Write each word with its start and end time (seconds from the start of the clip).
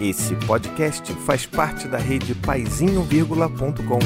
Esse 0.00 0.36
podcast 0.46 1.12
faz 1.26 1.44
parte 1.44 1.88
da 1.88 1.98
rede 1.98 2.32
paizinho.com. 2.32 3.98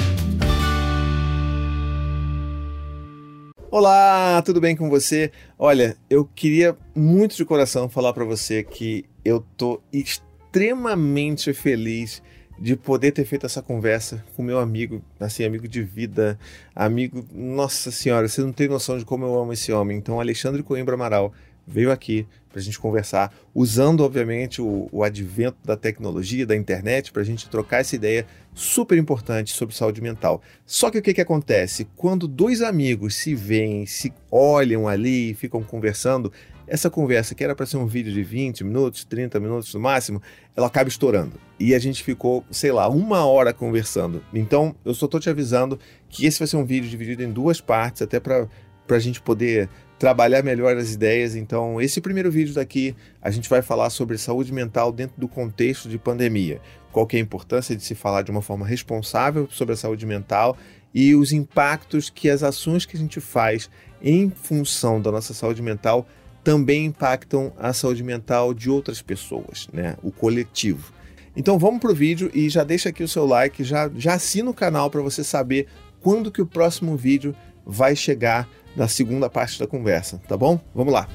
Olá, 3.71 4.41
tudo 4.41 4.59
bem 4.59 4.75
com 4.75 4.89
você? 4.89 5.31
Olha, 5.59 5.95
eu 6.09 6.25
queria 6.25 6.75
muito 6.97 7.37
de 7.37 7.45
coração 7.45 7.91
falar 7.91 8.15
para 8.15 8.25
você 8.25 8.65
que 8.65 9.05
eu 9.23 9.45
tô 9.55 9.83
extremamente 9.93 11.53
feliz 11.53 12.23
de 12.59 12.75
poder 12.75 13.13
ter 13.13 13.27
feito 13.27 13.45
essa 13.45 13.61
conversa 13.61 14.25
com 14.35 14.43
meu 14.43 14.59
amigo, 14.59 15.03
assim, 15.21 15.45
amigo 15.45 15.69
de 15.69 15.83
vida, 15.83 16.39
amigo, 16.75 17.23
nossa 17.35 17.91
senhora, 17.91 18.27
você 18.29 18.41
não 18.41 18.53
tem 18.53 18.67
noção 18.67 18.97
de 18.97 19.05
como 19.05 19.27
eu 19.27 19.39
amo 19.39 19.53
esse 19.53 19.71
homem. 19.71 19.99
Então, 19.99 20.19
Alexandre 20.19 20.63
Coimbra 20.63 20.95
Amaral 20.95 21.35
veio 21.67 21.93
aqui 21.93 22.27
para 22.53 22.61
a 22.61 22.63
gente 22.63 22.79
conversar, 22.79 23.35
usando, 23.55 24.05
obviamente, 24.05 24.61
o, 24.61 24.89
o 24.93 25.03
advento 25.03 25.57
da 25.65 25.77
tecnologia, 25.77 26.47
da 26.47 26.55
internet, 26.55 27.11
para 27.11 27.23
a 27.23 27.25
gente 27.25 27.49
trocar 27.49 27.81
essa 27.81 27.97
ideia 27.97 28.27
super 28.55 28.99
importante 28.99 29.53
sobre 29.53 29.75
saúde 29.75 30.01
mental. 30.03 30.43
Só 30.67 30.91
que 30.91 30.99
o 30.99 31.03
que, 31.03 31.15
que 31.15 31.21
acontece? 31.21 31.89
Quando 31.97 32.29
dois 32.29 32.61
amigos 32.61 33.17
se 33.17 33.35
veem, 33.35 33.87
se 33.87 34.13
olham 34.31 34.87
ali 34.87 35.31
e 35.31 35.35
ficam 35.35 35.63
conversando, 35.63 36.31
essa 36.67 36.89
conversa, 36.89 37.35
que 37.35 37.43
era 37.43 37.55
para 37.55 37.67
ser 37.67 37.77
um 37.77 37.87
vídeo 37.87 38.13
de 38.13 38.23
20 38.23 38.65
minutos, 38.65 39.05
30 39.05 39.39
minutos 39.41 39.73
no 39.75 39.81
máximo, 39.81 40.23
ela 40.57 40.69
acaba 40.69 40.89
estourando. 40.89 41.39
E 41.59 41.75
a 41.75 41.79
gente 41.79 42.03
ficou, 42.03 42.45
sei 42.51 42.73
lá, 42.73 42.89
uma 42.89 43.27
hora 43.27 43.53
conversando. 43.53 44.25
Então, 44.33 44.75
eu 44.85 44.95
só 44.95 45.07
estou 45.07 45.21
te 45.21 45.29
avisando 45.29 45.79
que 46.09 46.25
esse 46.25 46.39
vai 46.39 46.49
ser 46.49 46.57
um 46.57 46.65
vídeo 46.65 46.89
dividido 46.89 47.23
em 47.23 47.31
duas 47.31 47.61
partes, 47.61 48.03
até 48.03 48.21
para 48.21 48.49
a 48.89 48.99
gente 48.99 49.21
poder 49.21 49.69
trabalhar 50.03 50.43
melhor 50.43 50.77
as 50.77 50.93
ideias. 50.93 51.37
Então, 51.37 51.81
esse 51.81 52.01
primeiro 52.01 52.29
vídeo 52.29 52.53
daqui, 52.53 52.93
a 53.23 53.31
gente 53.31 53.49
vai 53.49 53.63
falar 53.63 53.89
sobre 53.89 54.19
saúde 54.19 54.53
mental 54.53 54.91
dentro 54.91 55.15
do 55.17 55.29
contexto 55.29 55.89
de 55.89 55.97
pandemia. 55.97 56.61
Qual 56.91 57.07
que 57.07 57.17
é 57.17 57.21
a 57.21 57.23
importância 57.23 57.77
de 57.77 57.85
se 57.85 57.95
falar 57.95 58.23
de 58.23 58.31
uma 58.33 58.43
forma 58.43 58.67
responsável 58.67 59.47
sobre 59.49 59.75
a 59.75 59.77
saúde 59.77 60.05
mental 60.05 60.57
e 60.93 61.15
os 61.15 61.31
impactos 61.31 62.11
que 62.11 62.29
as 62.29 62.43
ações 62.43 62.85
que 62.85 62.97
a 62.97 62.99
gente 62.99 63.21
faz 63.21 63.71
em 64.03 64.29
função 64.29 65.01
da 65.01 65.13
nossa 65.13 65.33
saúde 65.33 65.63
mental 65.63 66.05
também 66.43 66.87
impactam 66.87 67.53
a 67.57 67.73
saúde 67.73 68.03
mental 68.03 68.53
de 68.53 68.69
outras 68.69 69.01
pessoas, 69.01 69.69
né? 69.73 69.97
O 70.03 70.11
coletivo. 70.11 70.93
Então 71.37 71.61
vamos 71.61 71.81
pro 71.81 71.95
vídeo 71.95 72.29
e 72.35 72.49
já 72.49 72.65
deixa 72.65 72.89
aqui 72.89 73.05
o 73.05 73.09
seu 73.09 73.25
like, 73.25 73.63
já, 73.63 73.89
já 73.95 74.15
assina 74.15 74.51
o 74.51 74.55
canal 74.55 74.91
para 74.91 75.01
você 75.01 75.23
saber 75.23 75.69
quando 76.01 76.33
que 76.33 76.43
o 76.43 76.47
próximo 76.47 76.97
vídeo 76.97 77.37
vai 77.65 77.95
chegar 77.95 78.49
na 78.77 78.89
segunda 78.89 79.29
parte 79.29 79.59
da 79.59 79.67
conversa, 79.67 80.21
tá 80.29 80.37
bom? 80.37 80.59
Vamos 80.75 80.93
lá. 80.93 81.09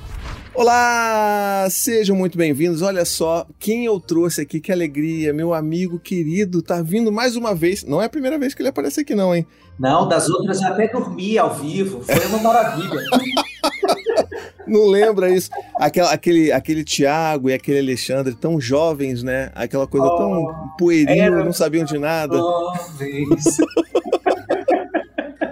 Olá, 0.54 1.68
sejam 1.70 2.16
muito 2.16 2.38
bem-vindos. 2.38 2.82
Olha 2.82 3.06
só 3.06 3.46
quem 3.60 3.86
eu 3.86 4.00
trouxe 4.00 4.42
aqui, 4.42 4.60
que 4.60 4.72
alegria, 4.72 5.32
meu 5.32 5.54
amigo 5.54 6.00
querido, 6.00 6.64
tá 6.64 6.82
vindo 6.82 7.12
mais 7.12 7.36
uma 7.36 7.54
vez. 7.54 7.84
Não 7.84 8.02
é 8.02 8.06
a 8.06 8.10
primeira 8.10 8.40
vez 8.40 8.56
que 8.56 8.62
ele 8.62 8.70
aparece 8.70 9.02
aqui, 9.02 9.14
não, 9.14 9.36
hein? 9.36 9.46
Não, 9.78 10.08
das 10.08 10.28
outras 10.30 10.60
eu 10.62 10.70
até 10.70 10.88
dormi 10.88 11.38
ao 11.38 11.54
vivo, 11.54 12.02
foi 12.02 12.26
uma 12.26 12.40
maravilha. 12.40 12.90
Não 14.68 14.86
lembra 14.86 15.30
isso? 15.30 15.50
Aquela, 15.80 16.12
aquele, 16.12 16.52
aquele 16.52 16.84
Tiago 16.84 17.50
e 17.50 17.54
aquele 17.54 17.80
Alexandre, 17.80 18.36
tão 18.36 18.60
jovens, 18.60 19.24
né? 19.24 19.50
Aquela 19.56 19.88
coisa 19.88 20.08
oh, 20.08 20.18
tão 20.18 20.74
pueril, 20.78 21.46
não 21.46 21.54
sabiam 21.54 21.86
de 21.86 21.98
nada. 21.98 22.36
Jovens. 22.36 23.58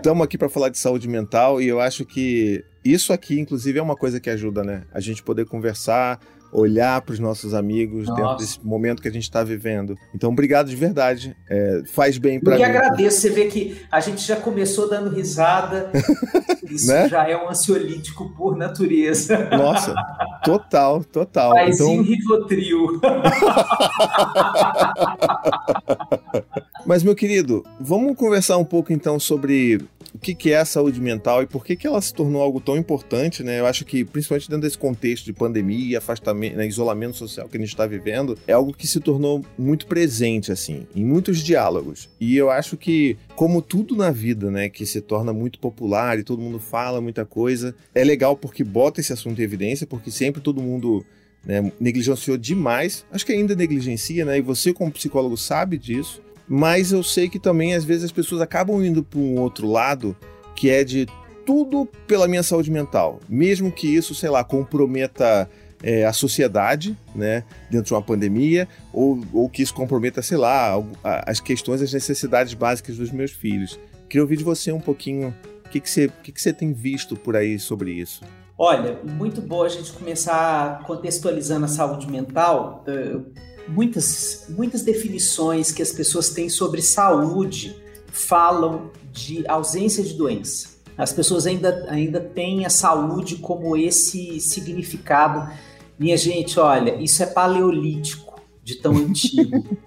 Estamos 0.06 0.23
aqui 0.23 0.38
para 0.38 0.48
falar 0.48 0.70
de 0.70 0.78
saúde 0.78 1.08
mental 1.08 1.59
e 1.59 1.67
eu 1.67 1.80
acho 1.80 2.06
que 2.06 2.64
isso 2.84 3.11
aqui, 3.11 3.39
inclusive, 3.39 3.80
é 3.80 3.81
uma 3.81 3.95
coisa 3.95 4.20
que 4.20 4.30
ajuda, 4.30 4.64
né? 4.64 4.84
A 4.94 5.00
gente 5.00 5.23
poder 5.23 5.47
conversar, 5.47 6.20
olhar 6.52 7.02
para 7.02 7.14
os 7.14 7.20
nossos 7.20 7.56
amigos 7.56 8.08
Nossa. 8.08 8.22
dentro 8.22 8.38
desse 8.38 8.64
momento 8.64 9.02
que 9.02 9.08
a 9.08 9.12
gente 9.12 9.23
está 9.23 9.44
vivendo. 9.44 9.97
Então, 10.14 10.31
obrigado 10.31 10.70
de 10.70 10.75
verdade. 10.75 11.36
É, 11.50 11.81
faz 11.88 12.20
bem 12.20 12.39
para 12.39 12.56
mim. 12.56 12.62
Eu 12.62 12.70
que 12.70 12.78
agradeço. 12.78 13.20
Você 13.20 13.31
vê 13.31 13.47
que 13.47 13.81
a 13.92 14.00
gente 14.00 14.22
já 14.22 14.36
começou 14.36 14.88
dando 14.88 15.09
risada. 15.09 15.91
Isso 16.69 16.88
né? 16.88 17.09
já 17.09 17.28
é 17.28 17.35
um 17.35 17.50
ansiolítico 17.50 18.29
por 18.38 18.56
natureza. 18.56 19.50
Nossa, 19.50 19.96
total, 20.44 21.03
total. 21.03 21.53
Paizinho 21.53 22.03
então... 22.03 22.03
Rivotril. 22.03 23.02
Mas, 26.85 27.02
meu 27.02 27.16
querido, 27.16 27.66
vamos 27.79 28.16
conversar 28.16 28.58
um 28.58 28.66
pouco 28.66 28.94
então 28.94 29.19
sobre 29.19 29.81
o 30.16 30.18
que, 30.18 30.34
que 30.34 30.52
é 30.52 30.58
a 30.58 30.66
saúde 30.66 31.02
mental 31.02 31.44
e 31.44 31.46
por 31.46 31.66
que, 31.66 31.76
que 31.76 31.86
ela 31.86 32.02
se 32.02 32.14
tornou 32.14 32.42
algo 32.42 32.62
tão 32.62 32.78
importante, 32.78 33.44
né? 33.44 33.59
Eu 33.59 33.66
acho 33.66 33.84
que, 33.84 34.06
principalmente 34.06 34.50
dentro 34.50 34.62
desse 34.62 34.78
contexto 34.78 35.26
de 35.26 35.34
pandemia, 35.34 35.98
afastamento, 35.98 36.56
né, 36.56 36.66
isolamento 36.66 37.18
social 37.18 37.50
que 37.50 37.58
a 37.58 37.59
gente 37.59 37.70
está 37.70 37.86
vivendo, 37.86 38.38
é 38.48 38.53
algo 38.53 38.72
que 38.72 38.88
se 38.88 39.02
tornou 39.02 39.44
muito 39.58 39.86
presente, 39.88 40.53
assim, 40.53 40.88
em 40.96 41.03
muitos 41.03 41.40
diálogos. 41.40 42.09
E 42.18 42.38
eu 42.38 42.50
acho 42.50 42.78
que, 42.78 43.18
como 43.36 43.62
tudo 43.62 43.94
na 43.94 44.09
vida, 44.09 44.50
né, 44.50 44.70
que 44.70 44.86
se 44.86 45.02
torna 45.02 45.34
muito 45.34 45.59
popular 45.59 46.18
e 46.18 46.24
todo 46.24 46.42
mundo 46.42 46.59
fala 46.59 47.02
muita 47.02 47.26
coisa, 47.26 47.76
é 47.94 48.02
legal 48.02 48.38
porque 48.38 48.64
bota 48.64 49.02
esse 49.02 49.12
assunto 49.12 49.42
em 49.42 49.44
evidência, 49.44 49.86
porque 49.86 50.09
sempre 50.09 50.42
todo 50.42 50.62
mundo 50.62 51.06
né, 51.44 51.74
negligenciou 51.78 52.38
demais. 52.38 53.06
Acho 53.12 53.26
que 53.26 53.34
ainda 53.34 53.53
negligencia, 53.53 54.24
né? 54.24 54.38
E 54.38 54.42
você, 54.42 54.72
como 54.72 54.90
psicólogo, 54.94 55.36
sabe 55.36 55.78
disso 55.78 56.24
mas 56.47 56.91
eu 56.91 57.03
sei 57.03 57.28
que 57.29 57.39
também 57.39 57.73
às 57.73 57.83
vezes 57.83 58.06
as 58.06 58.11
pessoas 58.11 58.41
acabam 58.41 58.83
indo 58.83 59.03
para 59.03 59.19
um 59.19 59.39
outro 59.39 59.69
lado 59.69 60.16
que 60.56 60.69
é 60.69 60.83
de 60.83 61.07
tudo 61.45 61.88
pela 62.07 62.28
minha 62.28 62.41
saúde 62.41 62.72
mental, 62.72 63.19
mesmo 63.29 63.72
que 63.72 63.88
isso, 63.88 64.16
sei 64.16 64.29
lá, 64.29 64.44
comprometa 64.44 65.50
é, 65.84 66.03
a 66.05 66.13
sociedade, 66.13 66.97
né, 67.13 67.44
dentro 67.69 67.88
de 67.88 67.94
uma 67.94 68.01
pandemia, 68.01 68.67
ou, 68.91 69.19
ou 69.31 69.50
que 69.50 69.61
isso 69.61 69.73
comprometa, 69.73 70.22
sei 70.22 70.38
lá, 70.38 70.73
as 71.03 71.39
questões, 71.39 71.81
as 71.81 71.94
necessidades 71.94 72.53
básicas 72.55 72.97
dos 72.97 73.11
meus 73.11 73.31
filhos. 73.31 73.79
Queria 74.09 74.23
ouvir 74.23 74.38
de 74.38 74.44
você 74.44 74.72
um 74.72 74.79
pouquinho 74.79 75.35
o 75.66 75.69
que, 75.69 75.79
que, 75.79 75.89
você, 75.89 76.09
que, 76.23 76.31
que 76.31 76.41
você 76.41 76.51
tem 76.51 76.73
visto 76.73 77.16
por 77.16 77.35
aí 77.35 77.59
sobre 77.59 77.91
isso. 77.91 78.23
Olha, 78.57 79.00
muito 79.03 79.41
boa 79.41 79.66
a 79.66 79.69
gente 79.69 79.91
começar 79.91 80.81
contextualizando 80.84 81.66
a 81.66 81.67
saúde 81.67 82.09
mental. 82.09 82.84
Uh 82.88 83.54
muitas, 83.68 84.46
muitas 84.50 84.81
definições 84.81 85.72
que 85.72 85.81
as 85.81 85.92
pessoas 85.92 86.30
têm 86.30 86.50
sobre 86.50 86.81
saúde 86.81 87.76
falam 88.08 88.92
de 89.12 89.48
ausência 89.48 90.03
de 90.03 90.14
doença. 90.14 90.76
As 90.98 91.12
pessoas 91.12 91.46
ainda, 91.46 91.86
ainda 91.90 92.20
têm 92.20 92.66
a 92.66 92.70
saúde 92.70 93.38
como 93.38 93.76
esse 93.76 94.40
significado. 94.40 95.52
Minha 96.00 96.16
gente, 96.16 96.59
olha, 96.59 96.96
isso 97.02 97.22
é 97.22 97.26
paleolítico 97.26 98.42
de 98.64 98.76
tão 98.76 98.96
antigo. 98.98 99.78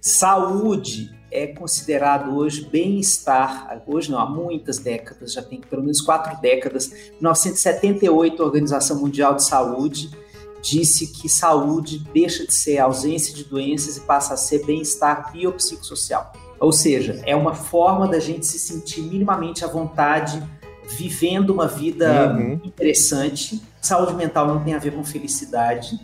saúde 0.00 1.10
é 1.30 1.48
considerado 1.48 2.36
hoje 2.36 2.68
bem-estar, 2.70 3.82
hoje 3.86 4.10
não, 4.10 4.20
há 4.20 4.30
muitas 4.30 4.78
décadas, 4.78 5.32
já 5.32 5.42
tem 5.42 5.60
pelo 5.60 5.82
menos 5.82 6.00
quatro 6.00 6.40
décadas, 6.40 6.90
1978, 7.14 8.40
a 8.40 8.46
Organização 8.46 9.00
Mundial 9.00 9.34
de 9.34 9.42
Saúde 9.42 10.10
disse 10.64 11.08
que 11.08 11.28
saúde 11.28 11.98
deixa 12.12 12.46
de 12.46 12.54
ser 12.54 12.78
ausência 12.78 13.34
de 13.34 13.44
doenças 13.44 13.98
e 13.98 14.00
passa 14.00 14.32
a 14.32 14.36
ser 14.36 14.64
bem-estar 14.64 15.30
biopsicossocial. 15.30 16.32
Ou 16.58 16.72
seja, 16.72 17.20
é 17.26 17.36
uma 17.36 17.54
forma 17.54 18.08
da 18.08 18.18
gente 18.18 18.46
se 18.46 18.58
sentir 18.58 19.02
minimamente 19.02 19.62
à 19.62 19.68
vontade, 19.68 20.42
vivendo 20.96 21.50
uma 21.50 21.68
vida 21.68 22.32
uhum. 22.32 22.60
interessante. 22.64 23.62
Saúde 23.82 24.14
mental 24.14 24.46
não 24.46 24.64
tem 24.64 24.72
a 24.72 24.78
ver 24.78 24.94
com 24.94 25.04
felicidade. 25.04 26.00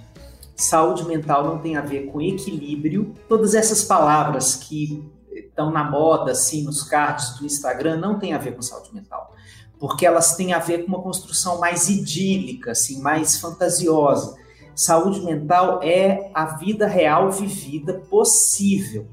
Saúde 0.55 1.05
mental 1.05 1.43
não 1.43 1.59
tem 1.59 1.79
a 1.79 1.81
ver 1.81 2.07
com 2.09 2.21
equilíbrio. 2.21 3.15
Todas 3.31 3.55
essas 3.55 3.83
palavras 3.83 4.57
que 4.57 5.03
estão 5.35 5.71
na 5.71 5.85
moda, 5.85 6.33
assim, 6.33 6.65
nos 6.65 6.83
cards 6.83 7.39
do 7.39 7.47
Instagram, 7.47 7.97
não 7.97 8.19
tem 8.19 8.35
a 8.35 8.39
ver 8.39 8.55
com 8.55 8.61
saúde 8.61 8.93
mental. 8.93 9.35
Porque 9.79 10.05
elas 10.05 10.37
têm 10.37 10.53
a 10.53 10.59
ver 10.59 10.85
com 10.85 10.89
uma 10.89 11.01
construção 11.01 11.59
mais 11.59 11.89
idílica, 11.89 12.73
assim, 12.73 13.01
mais 13.01 13.39
fantasiosa 13.39 14.39
Saúde 14.81 15.21
mental 15.21 15.83
é 15.83 16.31
a 16.33 16.57
vida 16.57 16.87
real 16.87 17.31
vivida 17.31 17.93
possível, 18.09 19.09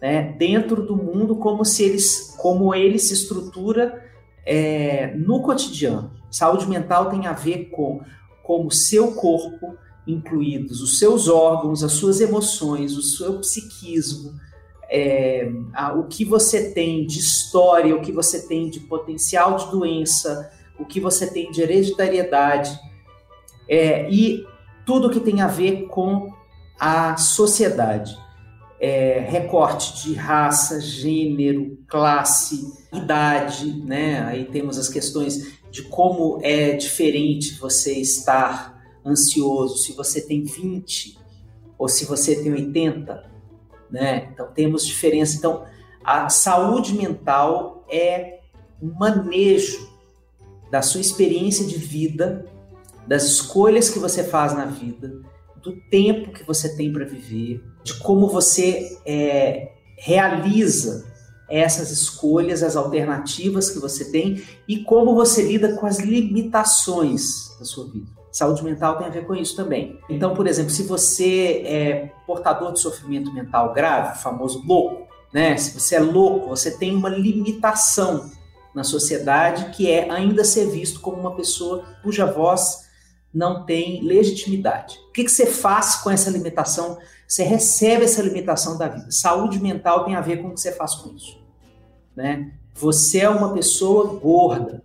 né? 0.00 0.34
dentro 0.38 0.82
do 0.82 0.96
mundo 0.96 1.36
como 1.36 1.62
se 1.62 1.82
eles, 1.82 2.34
como 2.38 2.74
ele 2.74 2.98
se 2.98 3.12
estrutura 3.12 4.02
é, 4.46 5.14
no 5.14 5.42
cotidiano. 5.42 6.10
Saúde 6.30 6.66
mental 6.66 7.10
tem 7.10 7.26
a 7.26 7.34
ver 7.34 7.66
com 7.66 8.00
como 8.42 8.70
seu 8.70 9.12
corpo, 9.12 9.76
incluídos 10.06 10.80
os 10.80 10.98
seus 10.98 11.28
órgãos, 11.28 11.84
as 11.84 11.92
suas 11.92 12.22
emoções, 12.22 12.96
o 12.96 13.02
seu 13.02 13.40
psiquismo, 13.40 14.32
é, 14.90 15.52
a, 15.74 15.92
o 15.92 16.04
que 16.04 16.24
você 16.24 16.72
tem 16.72 17.06
de 17.06 17.18
história, 17.18 17.94
o 17.94 18.00
que 18.00 18.10
você 18.10 18.48
tem 18.48 18.70
de 18.70 18.80
potencial 18.80 19.54
de 19.56 19.70
doença, 19.70 20.50
o 20.80 20.86
que 20.86 20.98
você 20.98 21.26
tem 21.26 21.50
de 21.50 21.60
hereditariedade. 21.60 22.70
É, 23.68 24.10
e 24.10 24.46
tudo 24.88 25.10
que 25.10 25.20
tem 25.20 25.42
a 25.42 25.46
ver 25.46 25.86
com 25.88 26.32
a 26.80 27.14
sociedade. 27.18 28.18
É, 28.80 29.20
recorte 29.28 30.02
de 30.02 30.14
raça, 30.14 30.80
gênero, 30.80 31.76
classe, 31.86 32.72
idade, 32.90 33.82
né? 33.84 34.22
Aí 34.24 34.46
temos 34.46 34.78
as 34.78 34.88
questões 34.88 35.58
de 35.70 35.82
como 35.82 36.40
é 36.42 36.72
diferente 36.72 37.58
você 37.58 37.98
estar 37.98 38.82
ansioso 39.04 39.76
se 39.76 39.92
você 39.92 40.22
tem 40.22 40.42
20 40.42 41.18
ou 41.76 41.86
se 41.86 42.06
você 42.06 42.42
tem 42.42 42.50
80, 42.50 43.30
né? 43.90 44.30
Então 44.32 44.50
temos 44.54 44.86
diferença. 44.86 45.36
Então 45.36 45.66
a 46.02 46.30
saúde 46.30 46.94
mental 46.94 47.84
é 47.90 48.38
um 48.82 48.90
manejo 48.98 49.86
da 50.70 50.80
sua 50.80 51.02
experiência 51.02 51.66
de 51.66 51.76
vida, 51.76 52.46
das 53.08 53.24
escolhas 53.24 53.88
que 53.88 53.98
você 53.98 54.22
faz 54.22 54.54
na 54.54 54.66
vida, 54.66 55.22
do 55.62 55.72
tempo 55.90 56.30
que 56.30 56.44
você 56.44 56.76
tem 56.76 56.92
para 56.92 57.06
viver, 57.06 57.64
de 57.82 57.94
como 57.94 58.28
você 58.28 58.98
é, 59.06 59.72
realiza 59.96 61.06
essas 61.48 61.90
escolhas, 61.90 62.62
as 62.62 62.76
alternativas 62.76 63.70
que 63.70 63.78
você 63.78 64.12
tem 64.12 64.42
e 64.68 64.84
como 64.84 65.14
você 65.14 65.42
lida 65.42 65.74
com 65.76 65.86
as 65.86 65.98
limitações 65.98 67.56
da 67.58 67.64
sua 67.64 67.86
vida. 67.86 68.06
Saúde 68.30 68.62
mental 68.62 68.98
tem 68.98 69.06
a 69.06 69.10
ver 69.10 69.26
com 69.26 69.34
isso 69.34 69.56
também. 69.56 69.98
Então, 70.10 70.34
por 70.34 70.46
exemplo, 70.46 70.70
se 70.70 70.82
você 70.82 71.62
é 71.64 72.12
portador 72.26 72.74
de 72.74 72.80
sofrimento 72.80 73.32
mental 73.32 73.72
grave, 73.72 74.20
famoso 74.20 74.62
louco, 74.66 75.08
né? 75.32 75.56
Se 75.56 75.78
você 75.78 75.96
é 75.96 76.00
louco, 76.00 76.50
você 76.50 76.70
tem 76.72 76.94
uma 76.94 77.08
limitação 77.08 78.30
na 78.74 78.84
sociedade 78.84 79.70
que 79.74 79.90
é 79.90 80.10
ainda 80.10 80.44
ser 80.44 80.66
visto 80.66 81.00
como 81.00 81.16
uma 81.16 81.34
pessoa 81.34 81.84
cuja 82.02 82.26
voz 82.26 82.87
não 83.32 83.64
tem 83.64 84.02
legitimidade. 84.02 84.98
O 85.08 85.12
que, 85.12 85.24
que 85.24 85.30
você 85.30 85.46
faz 85.46 85.96
com 85.96 86.10
essa 86.10 86.30
limitação? 86.30 86.98
Você 87.26 87.42
recebe 87.42 88.04
essa 88.04 88.22
limitação 88.22 88.78
da 88.78 88.88
vida. 88.88 89.10
Saúde 89.10 89.60
mental 89.60 90.04
tem 90.04 90.16
a 90.16 90.20
ver 90.20 90.38
com 90.38 90.48
o 90.48 90.54
que 90.54 90.60
você 90.60 90.72
faz 90.72 90.94
com 90.94 91.14
isso. 91.14 91.38
Né? 92.16 92.52
Você 92.74 93.20
é 93.20 93.28
uma 93.28 93.52
pessoa 93.52 94.18
gorda. 94.18 94.82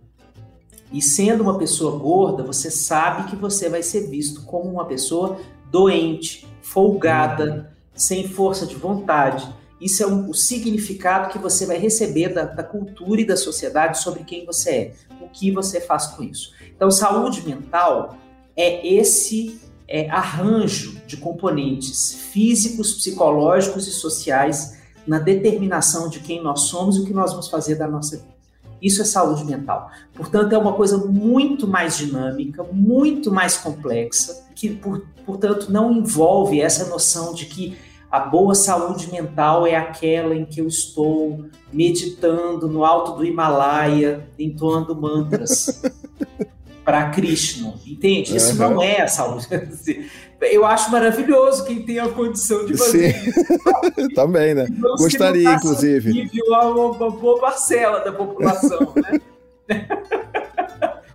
E 0.92 1.00
sendo 1.00 1.42
uma 1.42 1.58
pessoa 1.58 1.98
gorda, 1.98 2.42
você 2.42 2.70
sabe 2.70 3.30
que 3.30 3.36
você 3.36 3.68
vai 3.68 3.82
ser 3.82 4.08
visto 4.08 4.44
como 4.44 4.70
uma 4.70 4.84
pessoa 4.84 5.38
doente, 5.70 6.46
folgada, 6.62 7.74
sem 7.94 8.28
força 8.28 8.66
de 8.66 8.76
vontade. 8.76 9.48
Isso 9.80 10.02
é 10.02 10.06
um, 10.06 10.30
o 10.30 10.34
significado 10.34 11.32
que 11.32 11.38
você 11.38 11.66
vai 11.66 11.78
receber 11.78 12.28
da, 12.32 12.44
da 12.44 12.62
cultura 12.62 13.20
e 13.20 13.26
da 13.26 13.36
sociedade 13.36 13.98
sobre 13.98 14.22
quem 14.22 14.46
você 14.46 14.70
é, 14.70 14.94
o 15.20 15.28
que 15.28 15.50
você 15.50 15.80
faz 15.80 16.06
com 16.06 16.22
isso. 16.22 16.52
Então, 16.74 16.90
saúde 16.90 17.46
mental 17.46 18.16
é 18.56 18.86
esse 18.86 19.60
é, 19.88 20.08
arranjo 20.10 21.00
de 21.06 21.16
componentes 21.16 22.14
físicos, 22.14 22.94
psicológicos 22.94 23.86
e 23.86 23.90
sociais 23.90 24.78
na 25.06 25.18
determinação 25.18 26.08
de 26.08 26.20
quem 26.20 26.42
nós 26.42 26.62
somos 26.62 26.96
e 26.96 27.00
o 27.00 27.04
que 27.04 27.12
nós 27.12 27.30
vamos 27.32 27.48
fazer 27.48 27.74
da 27.74 27.86
nossa 27.86 28.16
vida. 28.16 28.34
Isso 28.80 29.00
é 29.02 29.04
saúde 29.04 29.44
mental. 29.44 29.90
Portanto, 30.14 30.52
é 30.52 30.58
uma 30.58 30.72
coisa 30.74 30.98
muito 30.98 31.66
mais 31.66 31.96
dinâmica, 31.96 32.62
muito 32.70 33.30
mais 33.30 33.56
complexa, 33.56 34.44
que, 34.54 34.70
por, 34.70 35.06
portanto, 35.24 35.70
não 35.70 35.92
envolve 35.92 36.60
essa 36.60 36.86
noção 36.86 37.34
de 37.34 37.46
que 37.46 37.76
a 38.10 38.20
boa 38.20 38.54
saúde 38.54 39.10
mental 39.10 39.66
é 39.66 39.74
aquela 39.74 40.34
em 40.34 40.44
que 40.44 40.60
eu 40.60 40.68
estou 40.68 41.46
meditando 41.72 42.68
no 42.68 42.84
alto 42.84 43.12
do 43.12 43.24
Himalaia, 43.24 44.28
entoando 44.38 44.94
mantras. 44.94 45.82
para 46.84 47.10
Krishna, 47.10 47.74
entende? 47.86 48.36
Isso 48.36 48.52
uhum. 48.62 48.70
não 48.70 48.82
é 48.82 49.02
a 49.02 49.08
saúde. 49.08 49.48
Eu 50.40 50.66
acho 50.66 50.90
maravilhoso 50.92 51.64
quem 51.64 51.82
tem 51.82 51.98
a 51.98 52.08
condição 52.08 52.66
de 52.66 52.76
fazer 52.76 53.14
Sim. 53.14 53.30
isso. 53.30 54.08
Também, 54.14 54.54
né? 54.54 54.66
Então, 54.68 54.96
Gostaria, 54.96 55.54
inclusive. 55.54 56.30
Uma, 56.46 56.64
uma 56.66 57.10
boa 57.10 57.40
parcela 57.40 58.00
da 58.00 58.12
população, 58.12 58.92
né? 58.96 59.20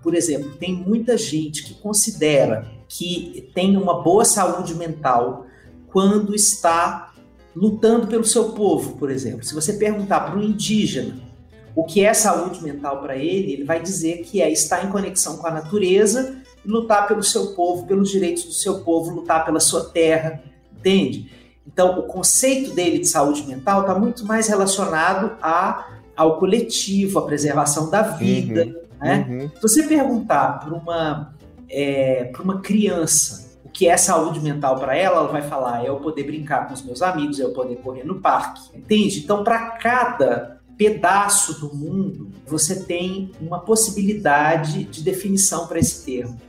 Por 0.01 0.15
exemplo, 0.15 0.51
tem 0.53 0.73
muita 0.73 1.17
gente 1.17 1.63
que 1.63 1.75
considera 1.75 2.65
que 2.87 3.51
tem 3.53 3.77
uma 3.77 4.01
boa 4.01 4.25
saúde 4.25 4.73
mental 4.73 5.45
quando 5.91 6.33
está 6.33 7.13
lutando 7.55 8.07
pelo 8.07 8.23
seu 8.23 8.53
povo, 8.53 8.97
por 8.97 9.11
exemplo. 9.11 9.43
Se 9.43 9.53
você 9.53 9.73
perguntar 9.73 10.21
para 10.21 10.39
um 10.39 10.41
indígena 10.41 11.28
o 11.75 11.83
que 11.83 12.03
é 12.03 12.13
saúde 12.13 12.63
mental 12.63 13.01
para 13.01 13.15
ele, 13.15 13.53
ele 13.53 13.63
vai 13.63 13.81
dizer 13.81 14.23
que 14.23 14.41
é 14.41 14.51
estar 14.51 14.85
em 14.85 14.89
conexão 14.89 15.37
com 15.37 15.47
a 15.47 15.51
natureza 15.51 16.37
e 16.63 16.67
lutar 16.67 17.07
pelo 17.07 17.23
seu 17.23 17.53
povo, 17.53 17.85
pelos 17.85 18.09
direitos 18.09 18.43
do 18.43 18.53
seu 18.53 18.79
povo, 18.81 19.11
lutar 19.11 19.45
pela 19.45 19.59
sua 19.59 19.85
terra, 19.85 20.41
entende? 20.77 21.31
Então, 21.65 21.99
o 21.99 22.03
conceito 22.03 22.73
dele 22.73 22.99
de 22.99 23.07
saúde 23.07 23.45
mental 23.45 23.81
está 23.81 23.95
muito 23.95 24.25
mais 24.25 24.47
relacionado 24.47 25.37
a, 25.41 25.87
ao 26.15 26.39
coletivo, 26.39 27.19
à 27.19 27.25
preservação 27.25 27.89
da 27.89 28.01
vida. 28.01 28.65
Uhum, 28.65 28.75
né? 28.99 29.27
Uhum. 29.29 29.49
Se 29.55 29.61
você 29.61 29.83
perguntar 29.83 30.59
para 30.59 30.73
uma, 30.73 31.33
é, 31.69 32.31
uma 32.39 32.59
criança 32.59 33.49
o 33.63 33.71
que 33.71 33.87
é 33.87 33.95
saúde 33.95 34.39
mental 34.39 34.79
para 34.79 34.95
ela, 34.95 35.17
ela 35.17 35.27
vai 35.27 35.43
falar: 35.43 35.85
é 35.85 35.89
eu 35.89 35.97
poder 35.97 36.23
brincar 36.23 36.67
com 36.67 36.73
os 36.73 36.81
meus 36.81 37.03
amigos, 37.03 37.39
é 37.39 37.43
eu 37.43 37.53
poder 37.53 37.75
correr 37.77 38.03
no 38.03 38.19
parque, 38.19 38.61
entende? 38.75 39.19
Então, 39.19 39.43
para 39.43 39.71
cada 39.71 40.58
pedaço 40.79 41.59
do 41.59 41.75
mundo, 41.75 42.31
você 42.47 42.85
tem 42.85 43.33
uma 43.41 43.59
possibilidade 43.59 44.85
de 44.85 45.03
definição 45.03 45.67
para 45.67 45.77
esse 45.77 46.05
termo. 46.05 46.39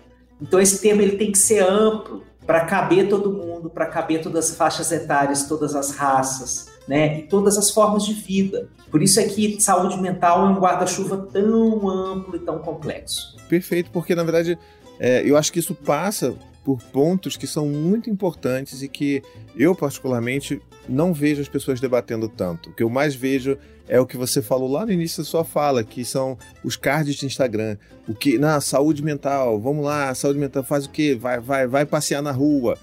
Então 0.41 0.61
esse 0.61 0.81
termo 0.81 1.03
ele 1.03 1.17
tem 1.17 1.33
que 1.33 1.39
ser 1.39 1.65
amplo 1.65 2.23
para 2.47 2.65
caber 2.65 3.09
todo 3.09 3.33
mundo, 3.33 3.69
para 3.69 3.87
caber 3.87 4.23
todas 4.23 4.51
as 4.51 4.57
faixas 4.57 4.93
etárias, 4.93 5.49
todas 5.49 5.75
as 5.75 5.91
raças, 5.91 6.69
né, 6.87 7.19
e 7.19 7.23
todas 7.23 7.59
as 7.59 7.73
formas 7.73 8.05
de 8.05 8.15
vida. 8.15 8.69
Por 8.89 9.03
isso 9.03 9.19
é 9.19 9.25
que 9.25 9.61
saúde 9.61 10.01
mental 10.01 10.47
é 10.47 10.49
um 10.49 10.61
guarda-chuva 10.61 11.29
tão 11.33 11.89
amplo 11.89 12.37
e 12.37 12.39
tão 12.39 12.61
complexo. 12.61 13.37
Perfeito, 13.49 13.91
porque 13.91 14.15
na 14.15 14.23
verdade 14.23 14.57
é, 15.01 15.29
eu 15.29 15.37
acho 15.37 15.53
que 15.53 15.59
isso 15.59 15.75
passa 15.75 16.37
por 16.65 16.83
pontos 16.83 17.37
que 17.37 17.47
são 17.47 17.67
muito 17.67 18.11
importantes 18.11 18.83
e 18.83 18.89
que 18.89 19.23
eu 19.57 19.75
particularmente 19.75 20.61
não 20.89 21.13
vejo 21.13 21.41
as 21.41 21.49
pessoas 21.49 21.81
debatendo 21.81 22.29
tanto. 22.29 22.71
O 22.71 22.73
que 22.73 22.83
eu 22.83 22.91
mais 22.91 23.15
vejo 23.15 23.57
é 23.89 23.99
o 23.99 24.07
que 24.07 24.17
você 24.17 24.41
falou 24.41 24.71
lá 24.71 24.85
no 24.85 24.93
início 24.93 25.23
da 25.23 25.29
sua 25.29 25.45
fala, 25.45 25.83
que 25.83 26.05
são 26.05 26.39
os 26.63 26.77
cards 26.77 27.17
de 27.17 27.27
Instagram. 27.27 27.77
O 28.07 28.15
que, 28.15 28.39
na 28.39 28.61
saúde 28.61 29.03
mental, 29.03 29.61
vamos 29.61 29.85
lá, 29.85 30.15
saúde 30.15 30.39
mental 30.39 30.63
faz 30.63 30.87
o 30.87 30.91
quê? 30.91 31.17
Vai, 31.19 31.41
vai, 31.41 31.67
vai 31.67 31.87
passear 31.87 32.23
na 32.23 32.31
rua. 32.31 32.79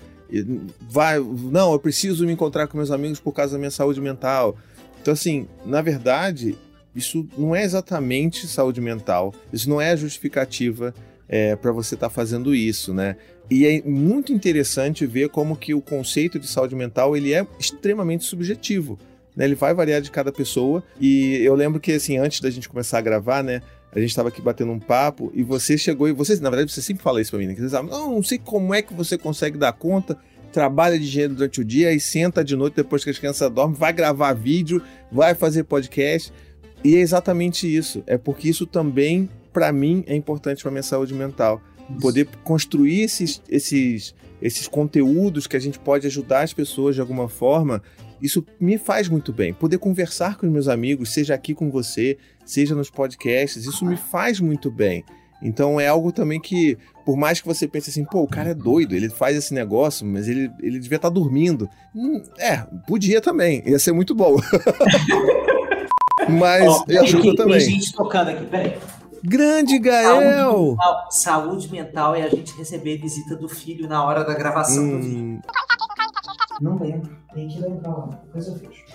Vai, 0.81 1.19
não, 1.19 1.71
eu 1.71 1.79
preciso 1.79 2.25
me 2.25 2.33
encontrar 2.33 2.67
com 2.67 2.77
meus 2.77 2.91
amigos 2.91 3.19
por 3.19 3.31
causa 3.31 3.53
da 3.53 3.59
minha 3.59 3.71
saúde 3.71 4.01
mental. 4.01 4.57
Então 5.01 5.13
assim, 5.13 5.47
na 5.65 5.81
verdade, 5.81 6.57
isso 6.93 7.27
não 7.37 7.55
é 7.55 7.63
exatamente 7.63 8.47
saúde 8.47 8.81
mental. 8.81 9.33
Isso 9.53 9.69
não 9.69 9.79
é 9.79 9.95
justificativa 9.95 10.93
é, 11.29 11.55
para 11.55 11.71
você 11.71 11.95
estar 11.95 12.09
tá 12.09 12.13
fazendo 12.13 12.55
isso, 12.55 12.93
né? 12.93 13.15
E 13.49 13.65
é 13.65 13.81
muito 13.83 14.33
interessante 14.33 15.05
ver 15.05 15.29
como 15.29 15.55
que 15.55 15.73
o 15.73 15.81
conceito 15.81 16.37
de 16.37 16.47
saúde 16.47 16.75
mental 16.75 17.15
ele 17.15 17.33
é 17.33 17.47
extremamente 17.59 18.25
subjetivo 18.25 18.99
né? 19.37 19.45
Ele 19.45 19.55
vai 19.55 19.73
variar 19.73 20.01
de 20.01 20.09
cada 20.09 20.31
pessoa. 20.31 20.83
E 20.99 21.35
eu 21.43 21.53
lembro 21.53 21.79
que, 21.79 21.93
assim, 21.93 22.17
antes 22.17 22.41
da 22.41 22.49
gente 22.49 22.67
começar 22.67 22.97
a 22.97 23.01
gravar, 23.01 23.43
né? 23.43 23.61
A 23.93 23.99
gente 23.99 24.09
estava 24.09 24.29
aqui 24.29 24.41
batendo 24.41 24.71
um 24.71 24.79
papo 24.79 25.31
e 25.33 25.43
você 25.43 25.77
chegou 25.77 26.09
e 26.09 26.11
você, 26.11 26.35
na 26.37 26.49
verdade, 26.49 26.71
você 26.71 26.81
sempre 26.81 27.03
fala 27.03 27.21
isso 27.21 27.31
para 27.31 27.39
mim, 27.39 27.47
né? 27.47 27.53
Que 27.53 27.61
você 27.61 27.69
sabe, 27.69 27.89
não, 27.89 28.15
não 28.15 28.23
sei 28.23 28.37
como 28.37 28.73
é 28.73 28.81
que 28.81 28.93
você 28.93 29.17
consegue 29.17 29.57
dar 29.57 29.71
conta, 29.73 30.17
trabalha 30.51 30.97
de 30.99 31.05
engenheiro 31.05 31.35
durante 31.35 31.61
o 31.61 31.63
dia 31.63 31.93
e 31.93 31.99
senta 31.99 32.43
de 32.43 32.55
noite 32.55 32.75
depois 32.75 33.03
que 33.03 33.09
as 33.09 33.17
crianças 33.17 33.49
dormem, 33.49 33.75
vai 33.75 33.93
gravar 33.93 34.33
vídeo, 34.33 34.81
vai 35.11 35.35
fazer 35.35 35.63
podcast. 35.63 36.33
E 36.83 36.95
é 36.95 36.99
exatamente 36.99 37.73
isso. 37.73 38.03
É 38.05 38.17
porque 38.17 38.49
isso 38.49 38.65
também, 38.65 39.29
para 39.53 39.71
mim, 39.71 40.03
é 40.05 40.15
importante 40.15 40.61
para 40.61 40.71
minha 40.71 40.83
saúde 40.83 41.13
mental. 41.13 41.61
Poder 42.01 42.27
construir 42.43 43.01
esses, 43.01 43.41
esses, 43.49 44.13
esses 44.41 44.67
conteúdos 44.67 45.47
que 45.47 45.55
a 45.55 45.59
gente 45.59 45.79
pode 45.79 46.05
ajudar 46.07 46.41
as 46.41 46.53
pessoas 46.53 46.95
de 46.95 47.01
alguma 47.01 47.29
forma 47.29 47.81
isso 48.21 48.45
me 48.59 48.77
faz 48.77 49.07
muito 49.07 49.31
bem. 49.31 49.53
Poder 49.53 49.77
conversar 49.77 50.37
com 50.37 50.45
os 50.45 50.51
meus 50.51 50.67
amigos, 50.67 51.13
seja 51.13 51.33
aqui 51.33 51.53
com 51.53 51.69
você, 51.69 52.17
seja 52.45 52.75
nos 52.75 52.89
podcasts, 52.89 53.65
isso 53.65 53.85
me 53.85 53.95
faz 53.95 54.39
muito 54.39 54.71
bem. 54.71 55.03
Então 55.41 55.79
é 55.79 55.87
algo 55.87 56.11
também 56.11 56.39
que, 56.39 56.77
por 57.05 57.15
mais 57.15 57.39
que 57.39 57.47
você 57.47 57.67
pense 57.67 57.91
assim, 57.91 58.03
pô, 58.03 58.23
o 58.23 58.27
cara 58.27 58.49
é 58.49 58.53
doido, 58.55 58.95
ele 58.95 59.09
faz 59.09 59.37
esse 59.37 59.53
negócio, 59.53 60.05
mas 60.05 60.27
ele, 60.27 60.49
ele 60.59 60.79
devia 60.79 60.95
estar 60.95 61.09
tá 61.09 61.13
dormindo. 61.13 61.69
Hum, 61.95 62.23
é, 62.39 62.57
podia 62.87 63.21
também, 63.21 63.61
ia 63.67 63.77
ser 63.77 63.91
muito 63.91 64.15
bom. 64.15 64.37
mas 66.27 66.65
oh, 66.65 66.99
ajuda 66.99 67.35
também. 67.35 67.59
Tem 67.59 67.69
gente 67.69 67.93
tocando 67.93 68.29
aqui, 68.31 68.45
peraí. 68.45 68.77
Grande 69.29 69.77
Gael! 69.77 70.21
Saúde 70.21 70.77
mental, 70.77 71.11
saúde 71.11 71.71
mental, 71.71 72.15
é 72.15 72.23
a 72.23 72.29
gente 72.29 72.55
receber 72.57 72.97
visita 72.97 73.35
do 73.35 73.49
filho 73.49 73.85
na 73.85 74.01
hora 74.01 74.23
da 74.23 74.33
gravação 74.33 74.81
hum. 74.81 74.91
do 74.91 75.03
vídeo. 75.03 75.41
Não 76.61 76.79
lembro. 76.79 77.11
Tem 77.33 77.49
que 77.49 77.59
lembrar. 77.59 78.21
Depois 78.23 78.47
eu 78.47 78.55
vejo. 78.55 78.85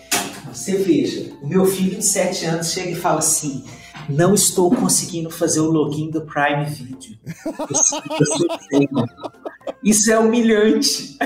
Você 0.51 0.77
veja, 0.79 1.35
o 1.43 1.47
meu 1.47 1.67
filho 1.67 1.99
de 1.99 2.05
7 2.05 2.47
anos 2.47 2.73
chega 2.73 2.93
e 2.93 2.95
fala 2.95 3.19
assim: 3.19 3.62
não 4.09 4.33
estou 4.33 4.75
conseguindo 4.75 5.31
fazer 5.31 5.61
o 5.61 5.71
login 5.71 6.11
do 6.11 6.23
Prime 6.23 6.65
Video. 6.65 7.19
Isso 9.85 10.11
é 10.11 10.19
humilhante. 10.19 11.19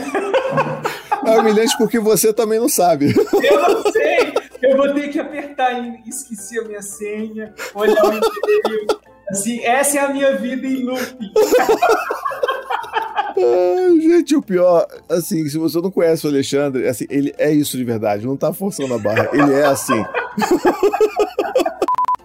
É 1.25 1.39
humilhante 1.39 1.79
porque 1.79 2.01
você 2.01 2.33
também 2.33 2.59
não 2.59 2.69
sabe. 2.69 3.15
Eu 3.17 3.69
não 3.69 3.93
sei. 3.93 4.35
Eu 4.63 4.77
vou 4.77 4.93
ter 4.95 5.09
que 5.09 5.19
apertar 5.19 5.73
e 5.83 6.03
esqueci 6.09 6.59
a 6.59 6.65
minha 6.65 6.83
senha, 6.83 7.55
olhar 7.75 8.05
o 8.05 8.13
e-mail. 8.13 8.87
Assim, 9.31 9.61
essa 9.65 9.99
é 9.99 10.01
a 10.01 10.09
minha 10.09 10.37
vida 10.37 10.67
em. 10.67 10.87
Ai, 13.39 14.01
gente, 14.01 14.35
o 14.35 14.41
pior, 14.41 14.87
assim, 15.09 15.47
se 15.49 15.59
você 15.59 15.79
não 15.81 15.91
conhece 15.91 16.27
o 16.27 16.31
Alexandre, 16.31 16.89
assim, 16.89 17.07
ele 17.11 17.35
é 17.37 17.53
isso 17.53 17.77
de 17.77 17.85
verdade, 17.85 18.25
não 18.27 18.37
tá 18.37 18.53
forçando 18.53 18.95
a 18.95 18.99
barra, 18.99 19.29
ele 19.33 19.53
é 19.53 19.67
assim. 19.67 20.03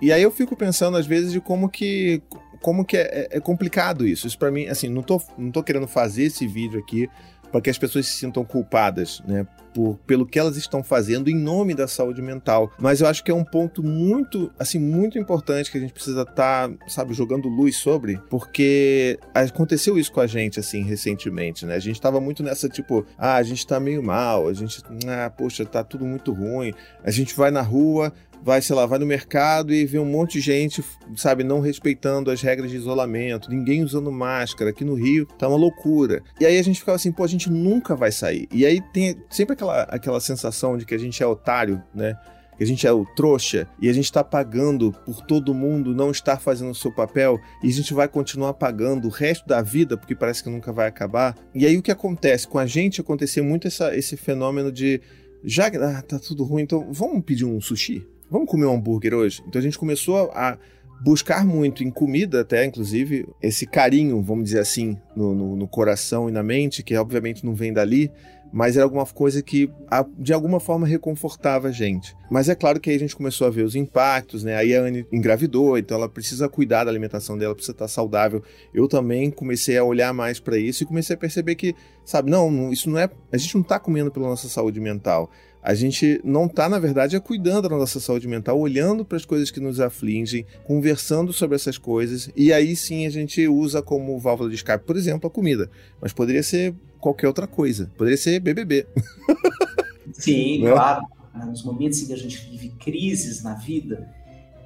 e 0.01 0.13
aí 0.13 0.23
eu 0.23 0.31
fico 0.31 0.55
pensando, 0.55 0.95
às 0.95 1.05
vezes, 1.05 1.33
de 1.33 1.41
como 1.41 1.67
que 1.69 2.21
como 2.61 2.85
que 2.85 2.95
é, 2.95 3.01
é, 3.31 3.37
é 3.37 3.39
complicado 3.39 4.07
isso. 4.07 4.27
Isso 4.27 4.37
para 4.37 4.51
mim, 4.51 4.67
assim, 4.67 4.87
não 4.87 5.01
tô, 5.01 5.19
não 5.37 5.51
tô 5.51 5.63
querendo 5.63 5.87
fazer 5.87 6.25
esse 6.25 6.47
vídeo 6.47 6.79
aqui 6.79 7.09
para 7.51 7.61
que 7.61 7.69
as 7.69 7.77
pessoas 7.77 8.07
se 8.07 8.15
sintam 8.15 8.43
culpadas, 8.43 9.21
né? 9.27 9.45
Por, 9.73 9.97
pelo 10.05 10.25
que 10.25 10.37
elas 10.37 10.57
estão 10.57 10.83
fazendo 10.83 11.29
em 11.29 11.35
nome 11.35 11.73
da 11.73 11.87
saúde 11.87 12.21
mental. 12.21 12.71
Mas 12.77 12.99
eu 12.99 13.07
acho 13.07 13.23
que 13.23 13.31
é 13.31 13.33
um 13.33 13.43
ponto 13.43 13.81
muito, 13.81 14.51
assim, 14.59 14.77
muito 14.77 15.17
importante 15.17 15.71
que 15.71 15.77
a 15.77 15.81
gente 15.81 15.93
precisa 15.93 16.23
estar, 16.23 16.69
tá, 16.69 16.75
sabe, 16.87 17.13
jogando 17.13 17.47
luz 17.47 17.77
sobre, 17.77 18.19
porque 18.29 19.17
aconteceu 19.33 19.97
isso 19.97 20.11
com 20.11 20.19
a 20.19 20.27
gente, 20.27 20.59
assim, 20.59 20.83
recentemente, 20.83 21.65
né? 21.65 21.75
A 21.75 21.79
gente 21.79 22.01
tava 22.01 22.19
muito 22.19 22.43
nessa, 22.43 22.67
tipo, 22.67 23.05
ah, 23.17 23.35
a 23.35 23.43
gente 23.43 23.65
tá 23.65 23.79
meio 23.79 24.03
mal, 24.03 24.47
a 24.47 24.53
gente, 24.53 24.81
ah, 25.07 25.29
poxa, 25.29 25.65
tá 25.65 25.83
tudo 25.83 26.05
muito 26.05 26.33
ruim. 26.33 26.73
A 27.03 27.11
gente 27.11 27.33
vai 27.35 27.49
na 27.49 27.61
rua, 27.61 28.11
vai, 28.43 28.61
sei 28.61 28.75
lá, 28.75 28.85
vai 28.85 28.99
no 28.99 29.05
mercado 29.05 29.73
e 29.73 29.85
vê 29.85 29.99
um 29.99 30.05
monte 30.05 30.33
de 30.33 30.41
gente, 30.41 30.83
sabe, 31.15 31.43
não 31.43 31.59
respeitando 31.59 32.31
as 32.31 32.41
regras 32.41 32.71
de 32.71 32.77
isolamento, 32.77 33.49
ninguém 33.49 33.83
usando 33.83 34.11
máscara. 34.11 34.71
Aqui 34.71 34.83
no 34.83 34.95
Rio 34.95 35.25
tá 35.25 35.47
uma 35.47 35.57
loucura. 35.57 36.23
E 36.39 36.45
aí 36.45 36.57
a 36.57 36.63
gente 36.63 36.79
ficava 36.79 36.95
assim, 36.95 37.11
pô, 37.11 37.23
a 37.23 37.27
gente 37.27 37.49
nunca 37.49 37.95
vai 37.95 38.11
sair. 38.11 38.47
E 38.51 38.65
aí 38.65 38.81
tem 38.93 39.17
sempre 39.29 39.53
aquela, 39.53 39.83
aquela 39.83 40.19
sensação 40.19 40.77
de 40.77 40.85
que 40.85 40.95
a 40.95 40.99
gente 40.99 41.21
é 41.21 41.25
otário, 41.25 41.81
né? 41.93 42.17
que 42.61 42.63
a 42.63 42.67
gente 42.67 42.85
é 42.85 42.91
o 42.91 43.03
trouxa 43.15 43.67
e 43.81 43.89
a 43.89 43.93
gente 43.93 44.05
está 44.05 44.23
pagando 44.23 44.91
por 45.03 45.25
todo 45.25 45.51
mundo 45.51 45.95
não 45.95 46.11
estar 46.11 46.39
fazendo 46.39 46.69
o 46.69 46.75
seu 46.75 46.91
papel 46.91 47.39
e 47.63 47.67
a 47.67 47.73
gente 47.73 47.91
vai 47.91 48.07
continuar 48.07 48.53
pagando 48.53 49.07
o 49.07 49.09
resto 49.09 49.47
da 49.47 49.63
vida 49.63 49.97
porque 49.97 50.13
parece 50.13 50.43
que 50.43 50.49
nunca 50.49 50.71
vai 50.71 50.87
acabar. 50.87 51.35
E 51.55 51.65
aí 51.65 51.75
o 51.75 51.81
que 51.81 51.91
acontece? 51.91 52.47
Com 52.47 52.59
a 52.59 52.67
gente 52.67 53.01
acontecia 53.01 53.41
muito 53.41 53.67
essa, 53.67 53.95
esse 53.95 54.15
fenômeno 54.15 54.71
de 54.71 55.01
já 55.43 55.67
ah, 55.67 56.03
tá 56.03 56.19
tudo 56.19 56.43
ruim, 56.43 56.61
então 56.61 56.87
vamos 56.91 57.23
pedir 57.25 57.45
um 57.45 57.59
sushi? 57.59 58.05
Vamos 58.31 58.49
comer 58.49 58.65
um 58.65 58.73
hambúrguer 58.73 59.13
hoje? 59.13 59.43
Então 59.45 59.59
a 59.59 59.63
gente 59.63 59.77
começou 59.77 60.31
a 60.33 60.57
buscar 61.03 61.45
muito 61.45 61.83
em 61.83 61.91
comida, 61.91 62.41
até 62.41 62.63
inclusive, 62.63 63.27
esse 63.41 63.65
carinho, 63.65 64.21
vamos 64.21 64.45
dizer 64.45 64.59
assim, 64.59 64.97
no, 65.15 65.35
no, 65.35 65.55
no 65.55 65.67
coração 65.67 66.29
e 66.29 66.31
na 66.31 66.41
mente, 66.41 66.83
que 66.83 66.95
obviamente 66.95 67.45
não 67.45 67.55
vem 67.55 67.73
dali, 67.73 68.11
mas 68.53 68.75
era 68.75 68.83
alguma 68.83 69.05
coisa 69.05 69.41
que 69.41 69.71
de 70.17 70.33
alguma 70.33 70.59
forma 70.59 70.85
reconfortava 70.85 71.69
a 71.69 71.71
gente. 71.71 72.15
Mas 72.29 72.49
é 72.49 72.55
claro 72.55 72.79
que 72.79 72.89
aí 72.89 72.95
a 72.97 72.99
gente 72.99 73.15
começou 73.15 73.47
a 73.47 73.49
ver 73.49 73.63
os 73.63 73.75
impactos, 73.75 74.43
né? 74.43 74.55
Aí 74.55 74.75
a 74.75 74.81
Anne 74.81 75.05
engravidou, 75.11 75.77
então 75.77 75.97
ela 75.97 76.09
precisa 76.09 76.49
cuidar 76.49 76.83
da 76.83 76.91
alimentação 76.91 77.37
dela, 77.37 77.55
precisa 77.55 77.71
estar 77.71 77.87
saudável. 77.87 78.43
Eu 78.73 78.87
também 78.87 79.31
comecei 79.31 79.77
a 79.77 79.83
olhar 79.83 80.13
mais 80.13 80.39
para 80.39 80.57
isso 80.57 80.83
e 80.83 80.85
comecei 80.85 81.15
a 81.15 81.19
perceber 81.19 81.55
que, 81.55 81.73
sabe, 82.05 82.29
não, 82.29 82.71
isso 82.71 82.89
não 82.89 82.99
é, 82.99 83.09
a 83.31 83.37
gente 83.37 83.55
não 83.55 83.61
está 83.61 83.79
comendo 83.79 84.11
pela 84.11 84.27
nossa 84.27 84.49
saúde 84.49 84.79
mental 84.79 85.31
a 85.61 85.73
gente 85.73 86.19
não 86.23 86.45
está, 86.45 86.67
na 86.67 86.79
verdade, 86.79 87.15
é 87.15 87.19
cuidando 87.19 87.69
da 87.69 87.77
nossa 87.77 87.99
saúde 87.99 88.27
mental, 88.27 88.59
olhando 88.59 89.05
para 89.05 89.17
as 89.17 89.25
coisas 89.25 89.51
que 89.51 89.59
nos 89.59 89.79
afligem, 89.79 90.45
conversando 90.63 91.31
sobre 91.31 91.55
essas 91.55 91.77
coisas, 91.77 92.29
e 92.35 92.51
aí 92.51 92.75
sim 92.75 93.05
a 93.05 93.09
gente 93.09 93.47
usa 93.47 93.81
como 93.81 94.17
válvula 94.19 94.49
de 94.49 94.55
escape, 94.55 94.85
por 94.85 94.97
exemplo, 94.97 95.27
a 95.27 95.31
comida. 95.31 95.69
Mas 96.01 96.13
poderia 96.13 96.41
ser 96.41 96.73
qualquer 96.99 97.27
outra 97.27 97.45
coisa, 97.45 97.91
poderia 97.97 98.17
ser 98.17 98.39
BBB. 98.39 98.87
Sim, 100.13 100.63
né? 100.63 100.71
claro. 100.71 101.05
Nos 101.47 101.63
momentos 101.63 102.01
em 102.01 102.07
que 102.07 102.13
a 102.13 102.17
gente 102.17 102.37
vive 102.49 102.69
crises 102.71 103.41
na 103.41 103.53
vida, 103.53 104.09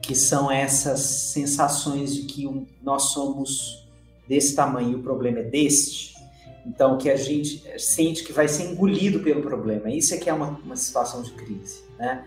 que 0.01 0.15
são 0.15 0.51
essas 0.51 0.99
sensações 0.99 2.13
de 2.15 2.23
que 2.23 2.67
nós 2.83 3.11
somos 3.11 3.87
desse 4.27 4.55
tamanho 4.55 4.93
e 4.93 4.95
o 4.95 5.03
problema 5.03 5.39
é 5.39 5.43
deste, 5.43 6.14
então, 6.65 6.97
que 6.97 7.09
a 7.09 7.15
gente 7.15 7.63
sente 7.79 8.23
que 8.23 8.33
vai 8.33 8.47
ser 8.47 8.63
engolido 8.63 9.19
pelo 9.19 9.41
problema. 9.41 9.89
Isso 9.89 10.13
é 10.13 10.17
que 10.17 10.29
é 10.29 10.33
uma, 10.33 10.59
uma 10.63 10.75
situação 10.75 11.21
de 11.21 11.31
crise, 11.31 11.83
né? 11.97 12.25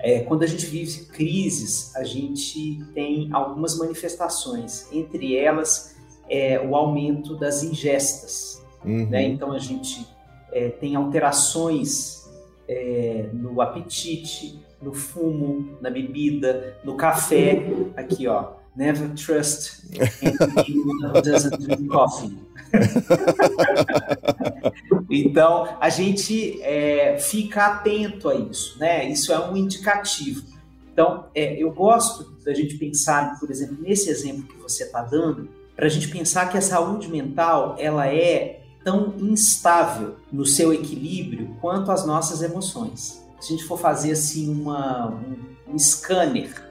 É, 0.00 0.20
quando 0.20 0.44
a 0.44 0.46
gente 0.46 0.64
vive 0.66 1.06
crises, 1.06 1.94
a 1.96 2.04
gente 2.04 2.84
tem 2.94 3.28
algumas 3.32 3.76
manifestações, 3.76 4.86
entre 4.92 5.36
elas 5.36 5.96
é, 6.28 6.60
o 6.60 6.76
aumento 6.76 7.34
das 7.34 7.64
ingestas. 7.64 8.62
Uhum. 8.84 9.06
Né? 9.06 9.24
Então 9.24 9.52
a 9.52 9.58
gente 9.58 10.06
é, 10.52 10.68
tem 10.68 10.94
alterações 10.94 12.28
é, 12.68 13.28
no 13.32 13.60
apetite, 13.60 14.60
no 14.80 14.92
fumo, 14.92 15.76
na 15.80 15.90
bebida, 15.90 16.76
no 16.84 16.94
café. 16.94 17.60
Aqui, 17.96 18.28
ó. 18.28 18.57
Never 18.78 19.08
trust 19.16 19.82
anyone 20.22 21.02
who 21.02 21.20
doesn't 21.20 21.58
drink 21.58 21.88
coffee. 21.88 22.38
então, 25.10 25.76
a 25.80 25.88
gente 25.88 26.62
é, 26.62 27.18
fica 27.18 27.66
atento 27.66 28.28
a 28.28 28.36
isso, 28.36 28.78
né? 28.78 29.10
Isso 29.10 29.32
é 29.32 29.50
um 29.50 29.56
indicativo. 29.56 30.44
Então, 30.92 31.26
é, 31.34 31.60
eu 31.60 31.72
gosto 31.72 32.36
da 32.44 32.54
gente 32.54 32.76
pensar, 32.76 33.40
por 33.40 33.50
exemplo, 33.50 33.76
nesse 33.80 34.10
exemplo 34.10 34.44
que 34.44 34.56
você 34.58 34.84
está 34.84 35.02
dando, 35.02 35.48
para 35.74 35.86
a 35.86 35.90
gente 35.90 36.06
pensar 36.06 36.48
que 36.48 36.56
a 36.56 36.62
saúde 36.62 37.08
mental 37.08 37.74
ela 37.80 38.06
é 38.06 38.60
tão 38.84 39.12
instável 39.18 40.14
no 40.30 40.46
seu 40.46 40.72
equilíbrio 40.72 41.56
quanto 41.60 41.90
as 41.90 42.06
nossas 42.06 42.42
emoções. 42.42 43.26
Se 43.40 43.52
a 43.52 43.56
gente 43.56 43.66
for 43.66 43.80
fazer 43.80 44.12
assim 44.12 44.48
uma, 44.48 45.08
um, 45.08 45.74
um 45.74 45.76
scanner 45.76 46.67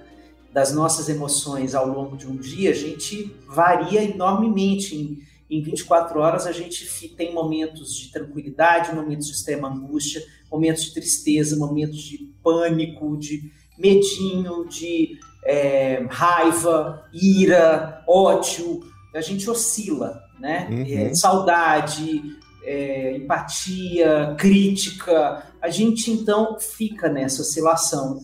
das 0.58 0.74
nossas 0.74 1.08
emoções 1.08 1.76
ao 1.76 1.88
longo 1.88 2.18
de 2.18 2.26
um 2.26 2.36
dia, 2.36 2.72
a 2.72 2.74
gente 2.74 3.32
varia 3.48 4.04
enormemente 4.04 4.96
em 4.96 5.28
em 5.50 5.62
24 5.62 6.20
horas 6.20 6.46
a 6.46 6.52
gente 6.52 6.86
tem 7.16 7.34
momentos 7.34 7.96
de 7.96 8.12
tranquilidade, 8.12 8.94
momentos 8.94 9.28
de 9.28 9.34
extrema 9.34 9.70
angústia, 9.70 10.22
momentos 10.52 10.84
de 10.86 10.94
tristeza, 10.94 11.56
momentos 11.56 12.00
de 12.00 12.34
pânico, 12.44 13.16
de 13.16 13.50
medinho, 13.78 14.68
de 14.68 15.18
é, 15.46 16.06
raiva, 16.10 17.08
ira, 17.14 18.04
ódio. 18.06 18.82
A 19.16 19.22
gente 19.22 19.50
oscila, 19.50 20.22
né? 20.38 20.68
Uhum. 20.70 20.86
É, 20.86 21.14
saudade, 21.16 22.22
é, 22.66 23.16
empatia, 23.16 24.36
crítica. 24.38 25.46
A 25.62 25.70
gente 25.70 26.12
então 26.12 26.60
fica 26.60 27.08
nessa 27.08 27.42
oscilação 27.42 28.20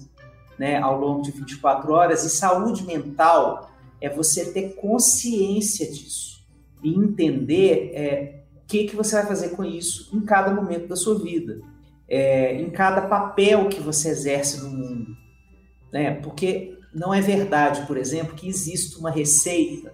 né, 0.57 0.77
ao 0.77 1.00
longo 1.00 1.22
de 1.22 1.31
24 1.31 1.91
horas 1.91 2.24
e 2.24 2.29
saúde 2.29 2.83
mental 2.83 3.72
é 4.00 4.10
você 4.10 4.51
ter 4.51 4.75
consciência 4.75 5.89
disso 5.89 6.45
e 6.83 6.93
entender 6.93 7.91
é, 7.93 8.43
o 8.57 8.67
que, 8.67 8.86
que 8.86 8.95
você 8.95 9.15
vai 9.15 9.25
fazer 9.25 9.50
com 9.50 9.63
isso 9.63 10.15
em 10.15 10.22
cada 10.22 10.53
momento 10.53 10.88
da 10.88 10.95
sua 10.95 11.17
vida, 11.17 11.62
é, 12.07 12.55
em 12.55 12.69
cada 12.69 13.03
papel 13.03 13.69
que 13.69 13.79
você 13.79 14.10
exerce 14.10 14.62
no 14.62 14.69
mundo. 14.69 15.15
Né? 15.91 16.15
Porque 16.15 16.77
não 16.93 17.13
é 17.13 17.22
verdade, 17.22 17.88
por 17.88 17.98
exemplo, 17.98 18.36
que 18.36 18.48
existe 18.48 18.98
uma 18.98 19.10
receita 19.10 19.93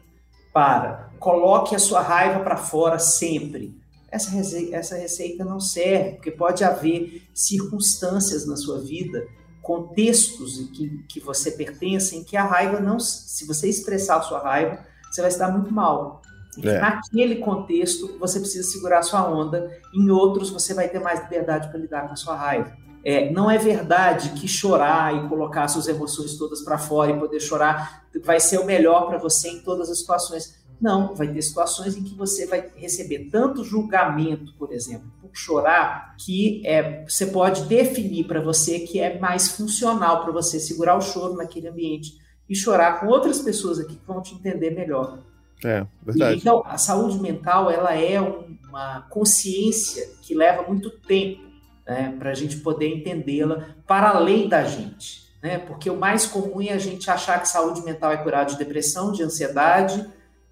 para 0.52 1.10
coloque 1.20 1.76
a 1.76 1.80
sua 1.80 2.02
raiva 2.02 2.40
para 2.40 2.58
fora 2.58 2.98
sempre. 2.98 3.78
Essa 4.10 4.32
receita, 4.32 4.76
essa 4.76 4.96
receita 4.96 5.46
não 5.46 5.60
serve, 5.60 6.14
porque 6.14 6.32
pode 6.32 6.64
haver 6.64 7.24
circunstâncias 7.34 8.48
na 8.48 8.56
sua 8.56 8.82
vida, 8.82 9.28
contextos 9.70 10.60
em 10.60 10.66
que, 10.66 11.04
que 11.08 11.20
você 11.20 11.52
pertence, 11.52 12.18
em 12.18 12.24
que 12.24 12.36
a 12.36 12.44
raiva 12.44 12.80
não. 12.80 13.00
Se 13.00 13.46
você 13.46 13.70
expressar 13.70 14.18
a 14.18 14.22
sua 14.24 14.40
raiva, 14.40 14.80
você 15.12 15.22
vai 15.22 15.30
estar 15.30 15.48
muito 15.52 15.72
mal. 15.72 16.24
É. 16.64 16.80
Naquele 16.80 17.36
contexto, 17.36 18.18
você 18.18 18.40
precisa 18.40 18.68
segurar 18.68 18.98
a 18.98 19.04
sua 19.04 19.30
onda, 19.30 19.72
em 19.94 20.10
outros, 20.10 20.50
você 20.50 20.74
vai 20.74 20.90
ter 20.90 21.00
mais 21.00 21.22
liberdade 21.22 21.68
para 21.70 21.78
lidar 21.78 22.08
com 22.08 22.14
a 22.14 22.16
sua 22.16 22.36
raiva. 22.36 22.74
É, 23.06 23.32
não 23.32 23.50
é 23.50 23.60
verdade 23.60 24.32
que 24.32 24.48
chorar 24.48 25.16
e 25.16 25.30
colocar 25.30 25.68
suas 25.68 25.88
emoções 25.88 26.36
todas 26.36 26.62
para 26.62 26.80
fora 26.80 27.12
e 27.12 27.20
poder 27.20 27.40
chorar 27.40 28.06
vai 28.26 28.40
ser 28.40 28.58
o 28.58 28.66
melhor 28.66 29.06
para 29.08 29.20
você 29.20 29.50
em 29.50 29.60
todas 29.60 29.92
as 29.92 30.00
situações. 30.00 30.59
Não, 30.82 31.14
vai 31.14 31.28
ter 31.28 31.42
situações 31.42 31.98
em 31.98 32.04
que 32.04 32.16
você 32.16 32.46
vai 32.46 32.72
receber 32.76 33.30
tanto 33.30 33.64
julgamento, 33.64 34.54
por 34.58 34.72
exemplo, 34.72 35.12
por 35.22 35.30
chorar, 35.34 36.16
que 36.18 36.66
é, 36.66 37.04
você 37.06 37.26
pode 37.26 37.64
definir 37.64 38.26
para 38.26 38.40
você 38.40 38.80
que 38.80 39.00
é 39.00 39.20
mais 39.20 39.50
funcional 39.50 40.24
para 40.24 40.32
você 40.32 40.60
segurar 40.60 40.98
o 40.98 41.02
choro 41.02 41.36
naquele 41.36 41.68
ambiente 41.68 42.18
e 42.50 42.56
chorar 42.56 43.00
com 43.00 43.08
outras 43.08 43.40
pessoas 43.40 43.80
aqui 43.80 43.96
que 43.96 44.08
vão 44.08 44.22
te 44.22 44.34
entender 44.34 44.72
melhor. 44.72 45.20
É, 45.64 45.86
verdade. 46.02 46.36
E, 46.36 46.38
então, 46.38 46.64
a 46.66 46.78
saúde 46.78 47.20
mental, 47.20 47.70
ela 47.70 47.94
é 47.94 48.20
uma 48.22 49.02
consciência 49.10 50.08
que 50.22 50.34
leva 50.34 50.64
muito 50.64 50.90
tempo 50.90 51.42
né, 51.86 52.16
para 52.18 52.32
a 52.32 52.34
gente 52.34 52.58
poder 52.58 52.88
entendê-la 52.88 53.76
para 53.86 54.12
além 54.12 54.48
da 54.48 54.64
gente. 54.64 55.28
Né? 55.42 55.58
Porque 55.58 55.90
o 55.90 55.98
mais 55.98 56.26
comum 56.26 56.62
é 56.62 56.72
a 56.72 56.78
gente 56.78 57.10
achar 57.10 57.42
que 57.42 57.48
saúde 57.48 57.82
mental 57.82 58.12
é 58.12 58.18
curar 58.18 58.46
de 58.46 58.58
depressão, 58.58 59.12
de 59.12 59.24
ansiedade, 59.24 60.06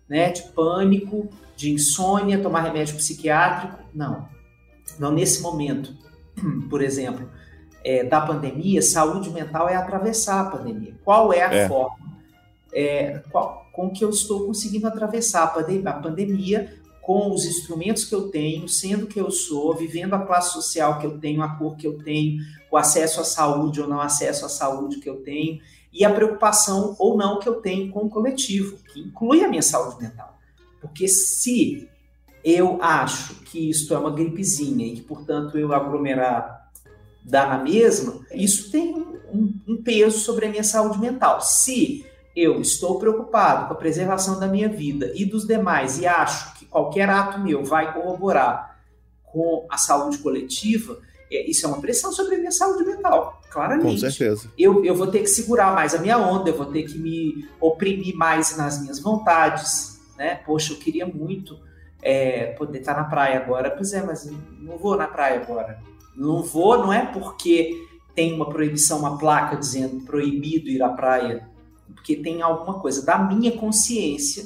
né, 0.09 0.31
de 0.31 0.43
pânico, 0.53 1.29
de 1.55 1.71
insônia, 1.71 2.41
tomar 2.41 2.61
remédio 2.61 2.95
psiquiátrico. 2.95 3.79
Não. 3.93 4.27
Não 4.99 5.11
nesse 5.11 5.41
momento. 5.41 5.93
Por 6.69 6.81
exemplo, 6.81 7.29
é, 7.83 8.03
da 8.03 8.21
pandemia, 8.21 8.81
saúde 8.81 9.29
mental 9.29 9.67
é 9.67 9.75
atravessar 9.75 10.41
a 10.41 10.49
pandemia. 10.49 10.95
Qual 11.03 11.33
é 11.33 11.41
a 11.41 11.53
é. 11.53 11.67
forma? 11.67 12.07
É, 12.73 13.21
qual, 13.31 13.67
com 13.71 13.89
que 13.89 14.03
eu 14.03 14.09
estou 14.09 14.45
conseguindo 14.45 14.87
atravessar 14.87 15.43
a 15.43 15.93
pandemia, 15.93 16.73
com 17.07 17.31
os 17.31 17.45
instrumentos 17.45 18.03
que 18.03 18.13
eu 18.13 18.29
tenho, 18.29 18.67
sendo 18.67 19.07
que 19.07 19.17
eu 19.17 19.31
sou, 19.31 19.73
vivendo 19.73 20.13
a 20.13 20.19
classe 20.19 20.51
social 20.51 20.99
que 20.99 21.05
eu 21.05 21.17
tenho, 21.17 21.41
a 21.41 21.55
cor 21.55 21.77
que 21.77 21.87
eu 21.87 21.97
tenho, 21.99 22.41
o 22.69 22.75
acesso 22.75 23.21
à 23.21 23.23
saúde 23.23 23.79
ou 23.79 23.87
não 23.87 24.01
acesso 24.01 24.45
à 24.45 24.49
saúde 24.49 24.99
que 24.99 25.09
eu 25.09 25.23
tenho, 25.23 25.61
e 25.97 26.05
a 26.05 26.13
preocupação 26.13 26.95
ou 26.99 27.17
não 27.17 27.39
que 27.39 27.49
eu 27.49 27.55
tenho 27.55 27.91
com 27.91 28.01
o 28.01 28.09
coletivo, 28.09 28.77
que 28.93 28.99
inclui 28.99 29.43
a 29.43 29.47
minha 29.47 29.63
saúde 29.63 30.03
mental. 30.03 30.37
Porque 30.79 31.07
se 31.07 31.89
eu 32.43 32.77
acho 32.81 33.33
que 33.45 33.71
isto 33.71 33.95
é 33.95 33.97
uma 33.97 34.11
gripezinha 34.11 34.85
e 34.85 34.97
que, 34.97 35.01
portanto, 35.01 35.57
eu 35.57 35.73
aglomerar 35.73 36.69
dá 37.25 37.47
na 37.47 37.57
mesma, 37.57 38.21
isso 38.31 38.71
tem 38.71 38.95
um, 39.33 39.59
um 39.67 39.81
peso 39.83 40.19
sobre 40.19 40.45
a 40.45 40.49
minha 40.49 40.63
saúde 40.63 40.99
mental. 40.99 41.41
Se 41.41 42.05
eu 42.35 42.61
estou 42.61 42.99
preocupado 42.99 43.67
com 43.67 43.73
a 43.73 43.77
preservação 43.77 44.39
da 44.39 44.47
minha 44.47 44.69
vida 44.69 45.11
e 45.15 45.25
dos 45.25 45.47
demais 45.47 45.97
e 45.97 46.05
acho 46.05 46.59
que 46.59 46.65
qualquer 46.65 47.09
ato 47.09 47.39
meu 47.39 47.65
vai 47.65 47.91
corroborar 47.91 48.77
com 49.23 49.65
a 49.69 49.77
saúde 49.77 50.19
coletiva, 50.19 50.99
isso 51.29 51.65
é 51.65 51.69
uma 51.69 51.81
pressão 51.81 52.11
sobre 52.11 52.35
a 52.35 52.37
minha 52.37 52.51
saúde 52.51 52.83
mental, 52.83 53.41
claramente. 53.49 54.01
Com 54.01 54.09
certeza. 54.09 54.51
Eu, 54.57 54.83
eu 54.83 54.95
vou 54.95 55.07
ter 55.07 55.19
que 55.19 55.27
segurar 55.27 55.73
mais 55.73 55.93
a 55.93 55.99
minha 55.99 56.17
onda, 56.17 56.49
eu 56.49 56.57
vou 56.57 56.67
ter 56.67 56.83
que 56.83 56.97
me 56.97 57.47
oprimir 57.59 58.15
mais 58.15 58.55
nas 58.55 58.81
minhas 58.81 58.99
vontades, 58.99 59.99
né? 60.17 60.35
Poxa, 60.45 60.73
eu 60.73 60.77
queria 60.77 61.05
muito 61.05 61.59
é, 62.01 62.47
poder 62.53 62.79
estar 62.79 62.95
na 62.95 63.03
praia 63.03 63.37
agora. 63.37 63.71
Pois 63.71 63.93
é, 63.93 64.03
mas 64.03 64.29
não 64.59 64.77
vou 64.77 64.95
na 64.95 65.07
praia 65.07 65.41
agora. 65.41 65.79
Não 66.15 66.41
vou, 66.41 66.77
não 66.77 66.91
é 66.91 67.05
porque 67.05 67.71
tem 68.15 68.33
uma 68.33 68.49
proibição, 68.49 68.99
uma 68.99 69.17
placa 69.17 69.55
dizendo 69.55 70.03
proibido 70.05 70.69
ir 70.69 70.81
à 70.81 70.89
praia 70.89 71.47
porque 71.93 72.15
tem 72.15 72.41
alguma 72.41 72.79
coisa 72.79 73.05
da 73.05 73.17
minha 73.17 73.51
consciência 73.51 74.45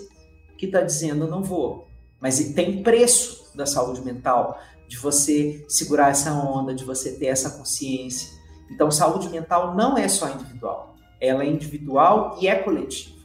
que 0.58 0.66
está 0.66 0.82
dizendo 0.82 1.28
não 1.28 1.44
vou. 1.44 1.88
Mas 2.20 2.40
tem 2.54 2.84
preço 2.84 3.52
da 3.56 3.66
saúde 3.66 4.02
mental, 4.02 4.60
de 4.92 4.98
você 4.98 5.64
segurar 5.70 6.10
essa 6.10 6.34
onda, 6.34 6.76
de 6.76 6.84
você 6.84 7.14
ter 7.14 7.28
essa 7.28 7.52
consciência. 7.52 8.28
Então, 8.70 8.92
saúde 8.92 9.30
mental 9.30 9.74
não 9.74 9.98
é 9.98 10.06
só 10.10 10.30
individual, 10.30 10.98
ela 11.22 11.44
é 11.44 11.48
individual 11.48 12.38
e 12.42 12.50
é 12.50 12.56
coletiva. 12.56 13.16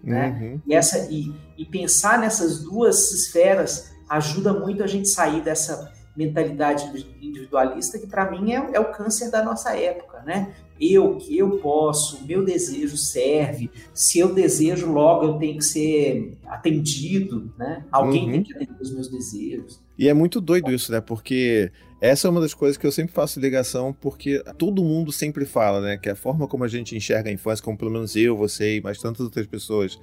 Né? 0.00 0.28
Uhum. 0.40 0.60
E, 0.64 0.72
essa, 0.72 1.08
e, 1.10 1.34
e 1.56 1.64
pensar 1.64 2.20
nessas 2.20 2.62
duas 2.62 3.10
esferas 3.10 3.90
ajuda 4.08 4.52
muito 4.52 4.84
a 4.84 4.86
gente 4.86 5.08
sair 5.08 5.42
dessa 5.42 5.92
mentalidade 6.18 7.06
individualista 7.22 7.96
que 7.98 8.06
para 8.06 8.28
mim 8.28 8.52
é, 8.52 8.70
é, 8.72 8.80
o 8.80 8.90
câncer 8.92 9.30
da 9.30 9.42
nossa 9.44 9.76
época, 9.76 10.20
né? 10.26 10.52
eu, 10.80 11.16
que 11.16 11.36
eu 11.36 11.58
posso, 11.58 12.24
meu 12.24 12.44
desejo 12.44 12.96
serve, 12.96 13.70
se 13.92 14.18
eu 14.18 14.32
desejo 14.32 14.90
logo 14.92 15.24
eu 15.24 15.34
tenho 15.34 15.58
que 15.58 15.64
ser 15.64 16.36
atendido, 16.46 17.52
né? 17.58 17.84
Alguém 17.90 18.26
uhum. 18.26 18.32
tem 18.32 18.42
que 18.44 18.54
atender 18.54 18.80
os 18.80 18.92
meus 18.92 19.08
desejos. 19.08 19.80
E 19.98 20.08
é 20.08 20.14
muito 20.14 20.40
doido 20.40 20.70
isso, 20.70 20.92
né? 20.92 21.00
Porque 21.00 21.72
essa 22.00 22.28
é 22.28 22.30
uma 22.30 22.40
das 22.40 22.54
coisas 22.54 22.76
que 22.76 22.86
eu 22.86 22.92
sempre 22.92 23.12
faço 23.12 23.40
ligação, 23.40 23.92
porque 23.92 24.42
todo 24.56 24.84
mundo 24.84 25.10
sempre 25.10 25.44
fala, 25.44 25.80
né? 25.80 25.98
Que 25.98 26.08
a 26.08 26.14
forma 26.14 26.46
como 26.46 26.62
a 26.62 26.68
gente 26.68 26.96
enxerga 26.96 27.28
a 27.28 27.32
infância, 27.32 27.64
como 27.64 27.76
pelo 27.76 27.90
menos 27.90 28.14
eu, 28.14 28.36
você 28.36 28.76
e 28.76 28.80
mais 28.80 28.98
tantas 28.98 29.20
outras 29.20 29.46
pessoas 29.46 29.98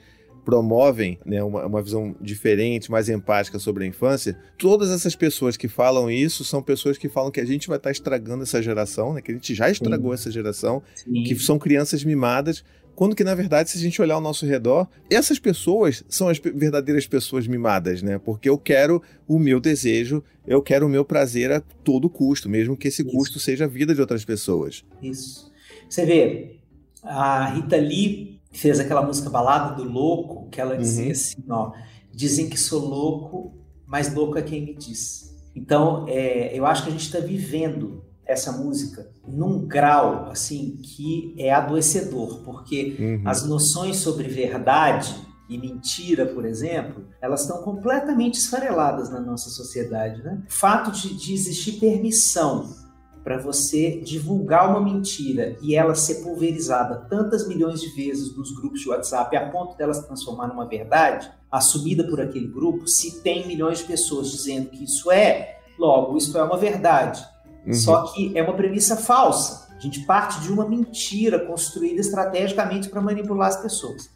promovem 0.46 1.18
né, 1.26 1.44
uma, 1.44 1.66
uma 1.66 1.82
visão 1.82 2.16
diferente, 2.22 2.92
mais 2.92 3.10
empática 3.10 3.58
sobre 3.58 3.84
a 3.84 3.88
infância, 3.88 4.38
todas 4.58 4.92
essas 4.92 5.16
pessoas 5.16 5.58
que 5.58 5.68
falam 5.68 6.10
isso 6.10 6.44
são 6.46 6.62
pessoas 6.62 6.98
que 6.98 7.10
falam 7.10 7.32
que 7.32 7.42
a 7.42 7.46
gente 7.46 7.68
vai 7.68 7.78
estar 7.78 7.92
estragando 7.92 8.44
essa 8.44 8.62
geração, 8.62 9.14
né, 9.14 9.22
que 9.22 9.32
a 9.32 9.34
gente 9.34 9.54
já 9.56 9.70
estragou 9.70 10.12
Sim. 10.12 10.22
essa 10.22 10.32
geração, 10.32 10.84
Sim. 10.96 11.24
que 11.24 11.36
são 11.40 11.58
crianças 11.58 12.04
mimadas, 12.04 12.64
quando 12.96 13.16
que, 13.16 13.26
na 13.26 13.36
verdade, 13.36 13.70
se 13.70 13.78
a 13.78 13.82
gente 13.82 14.02
olhar 14.02 14.16
ao 14.16 14.22
nosso 14.22 14.46
redor, 14.46 14.88
essas 15.10 15.38
pessoas 15.38 16.04
são 16.08 16.30
as 16.30 16.40
verdadeiras 16.40 17.06
pessoas 17.06 17.46
mimadas, 17.46 18.02
né? 18.02 18.18
Porque 18.18 18.48
eu 18.48 18.58
quero 18.58 19.04
o 19.28 19.38
meu 19.38 19.60
desejo, 19.60 20.24
eu 20.48 20.62
quero 20.62 20.86
o 20.86 20.90
meu 20.90 21.04
prazer 21.04 21.52
a 21.52 21.60
todo 21.60 22.10
custo, 22.10 22.48
mesmo 22.48 22.78
que 22.78 22.88
esse 22.88 23.02
Isso. 23.02 23.12
custo 23.12 23.38
seja 23.38 23.66
a 23.66 23.68
vida 23.68 23.94
de 23.94 24.00
outras 24.00 24.24
pessoas. 24.24 24.86
Isso. 25.04 25.52
Você 25.90 26.06
vê, 26.06 26.56
a 27.04 27.50
Rita 27.54 27.76
Lee 27.76 28.35
fez 28.58 28.80
aquela 28.80 29.02
música 29.02 29.30
Balada 29.30 29.76
do 29.76 29.84
Louco, 29.84 30.50
que 30.50 30.60
ela 30.60 30.78
dizia 30.78 31.06
uhum. 31.06 31.12
assim, 31.12 31.44
ó, 31.50 31.72
dizem 32.12 32.50
que 32.50 32.60
sou 32.60 32.86
louco, 32.86 33.54
mas 33.86 34.14
louco 34.14 34.38
é 34.38 34.42
quem 34.42 34.66
me 34.66 34.74
diz. 34.74 35.36
Então, 35.56 36.06
é, 36.08 36.58
eu 36.58 36.66
acho 36.66 36.84
que 36.84 36.90
a 36.90 36.92
gente 36.92 37.06
está 37.06 37.20
vivendo 37.20 38.04
essa 38.26 38.52
música 38.52 39.08
num 39.28 39.66
grau 39.66 40.30
assim 40.32 40.78
que 40.82 41.36
é 41.38 41.54
adoecedor, 41.54 42.42
porque 42.44 42.96
uhum. 43.00 43.22
as 43.30 43.46
noções 43.46 43.98
sobre 43.98 44.28
verdade 44.28 45.16
e 45.48 45.58
mentira, 45.58 46.26
por 46.26 46.44
exemplo, 46.44 47.06
elas 47.22 47.42
estão 47.42 47.62
completamente 47.62 48.40
esfareladas 48.40 49.12
na 49.12 49.20
nossa 49.20 49.50
sociedade. 49.50 50.24
Né? 50.24 50.44
O 50.48 50.52
fato 50.52 50.92
de, 50.92 51.16
de 51.16 51.34
existir 51.34 51.74
permissão 51.74 52.85
para 53.26 53.40
você 53.40 54.00
divulgar 54.02 54.70
uma 54.70 54.80
mentira 54.80 55.58
e 55.60 55.76
ela 55.76 55.96
ser 55.96 56.22
pulverizada 56.22 57.08
tantas 57.10 57.48
milhões 57.48 57.82
de 57.82 57.90
vezes 57.96 58.38
nos 58.38 58.52
grupos 58.52 58.82
de 58.82 58.90
WhatsApp 58.90 59.36
a 59.36 59.50
ponto 59.50 59.76
dela 59.76 59.96
se 59.96 60.06
transformar 60.06 60.46
numa 60.46 60.68
verdade, 60.68 61.32
assumida 61.52 62.04
por 62.04 62.22
aquele 62.22 62.46
grupo, 62.48 62.88
se 62.88 63.24
tem 63.24 63.48
milhões 63.48 63.80
de 63.80 63.86
pessoas 63.86 64.30
dizendo 64.30 64.70
que 64.70 64.84
isso 64.84 65.12
é, 65.12 65.58
logo, 65.80 66.16
isso 66.16 66.38
é 66.38 66.44
uma 66.44 66.56
verdade. 66.56 67.26
Uhum. 67.66 67.74
Só 67.74 68.04
que 68.14 68.38
é 68.38 68.44
uma 68.44 68.54
premissa 68.54 68.96
falsa. 68.96 69.74
A 69.76 69.80
gente 69.80 70.06
parte 70.06 70.40
de 70.42 70.52
uma 70.52 70.70
mentira 70.70 71.40
construída 71.40 72.02
estrategicamente 72.02 72.90
para 72.90 73.02
manipular 73.02 73.48
as 73.48 73.60
pessoas. 73.60 74.08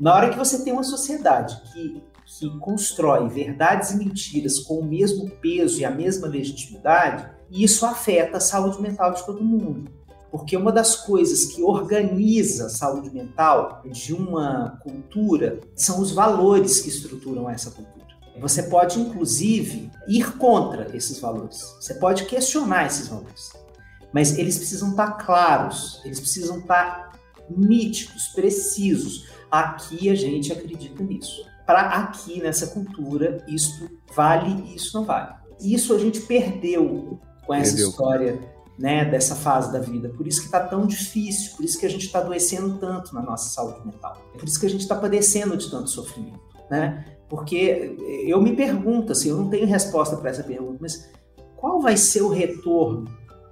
Na 0.00 0.14
hora 0.14 0.30
que 0.30 0.38
você 0.38 0.64
tem 0.64 0.72
uma 0.72 0.82
sociedade 0.82 1.60
que, 1.74 2.02
que 2.24 2.58
constrói 2.58 3.28
verdades 3.28 3.90
e 3.90 3.98
mentiras 3.98 4.60
com 4.60 4.80
o 4.80 4.84
mesmo 4.84 5.28
peso 5.42 5.78
e 5.78 5.84
a 5.84 5.90
mesma 5.90 6.26
legitimidade, 6.26 7.35
e 7.50 7.64
isso 7.64 7.86
afeta 7.86 8.38
a 8.38 8.40
saúde 8.40 8.80
mental 8.80 9.12
de 9.12 9.24
todo 9.24 9.42
mundo. 9.42 9.90
Porque 10.30 10.56
uma 10.56 10.72
das 10.72 10.96
coisas 10.96 11.46
que 11.46 11.62
organiza 11.62 12.66
a 12.66 12.70
saúde 12.70 13.10
mental 13.10 13.82
de 13.86 14.12
uma 14.12 14.78
cultura 14.82 15.60
são 15.74 16.00
os 16.00 16.10
valores 16.10 16.80
que 16.80 16.88
estruturam 16.88 17.48
essa 17.48 17.70
cultura. 17.70 18.06
Você 18.38 18.64
pode, 18.64 19.00
inclusive, 19.00 19.90
ir 20.06 20.36
contra 20.36 20.94
esses 20.94 21.18
valores. 21.18 21.74
Você 21.80 21.94
pode 21.94 22.26
questionar 22.26 22.86
esses 22.86 23.08
valores. 23.08 23.52
Mas 24.12 24.36
eles 24.38 24.58
precisam 24.58 24.90
estar 24.90 25.12
claros, 25.12 26.02
eles 26.04 26.20
precisam 26.20 26.58
estar 26.58 27.12
nítidos, 27.48 28.28
precisos. 28.28 29.28
Aqui 29.50 30.10
a 30.10 30.14
gente 30.14 30.52
acredita 30.52 31.02
nisso. 31.02 31.46
Para 31.66 31.80
aqui, 31.80 32.40
nessa 32.40 32.68
cultura, 32.68 33.44
isto 33.48 33.90
vale 34.14 34.64
e 34.68 34.76
isso 34.76 34.96
não 34.96 35.04
vale. 35.04 35.34
Isso 35.60 35.94
a 35.94 35.98
gente 35.98 36.20
perdeu 36.20 37.18
com 37.46 37.54
essa 37.54 37.72
Entendeu? 37.72 37.90
história 37.90 38.56
né, 38.78 39.04
dessa 39.04 39.34
fase 39.34 39.72
da 39.72 39.78
vida. 39.78 40.08
Por 40.10 40.26
isso 40.26 40.40
que 40.40 40.46
está 40.46 40.60
tão 40.60 40.86
difícil, 40.86 41.56
por 41.56 41.64
isso 41.64 41.78
que 41.78 41.86
a 41.86 41.90
gente 41.90 42.06
está 42.06 42.18
adoecendo 42.18 42.78
tanto 42.78 43.14
na 43.14 43.22
nossa 43.22 43.48
saúde 43.48 43.84
mental. 43.84 44.16
Por 44.32 44.44
isso 44.44 44.60
que 44.60 44.66
a 44.66 44.70
gente 44.70 44.82
está 44.82 44.94
padecendo 44.94 45.56
de 45.56 45.70
tanto 45.70 45.88
sofrimento. 45.88 46.40
Né? 46.70 47.04
Porque 47.28 47.96
eu 48.26 48.40
me 48.40 48.54
pergunto, 48.54 49.12
assim, 49.12 49.30
eu 49.30 49.36
não 49.36 49.48
tenho 49.48 49.66
resposta 49.66 50.16
para 50.16 50.30
essa 50.30 50.42
pergunta, 50.42 50.78
mas 50.80 51.08
qual 51.56 51.80
vai 51.80 51.96
ser 51.96 52.22
o 52.22 52.28
retorno 52.28 53.06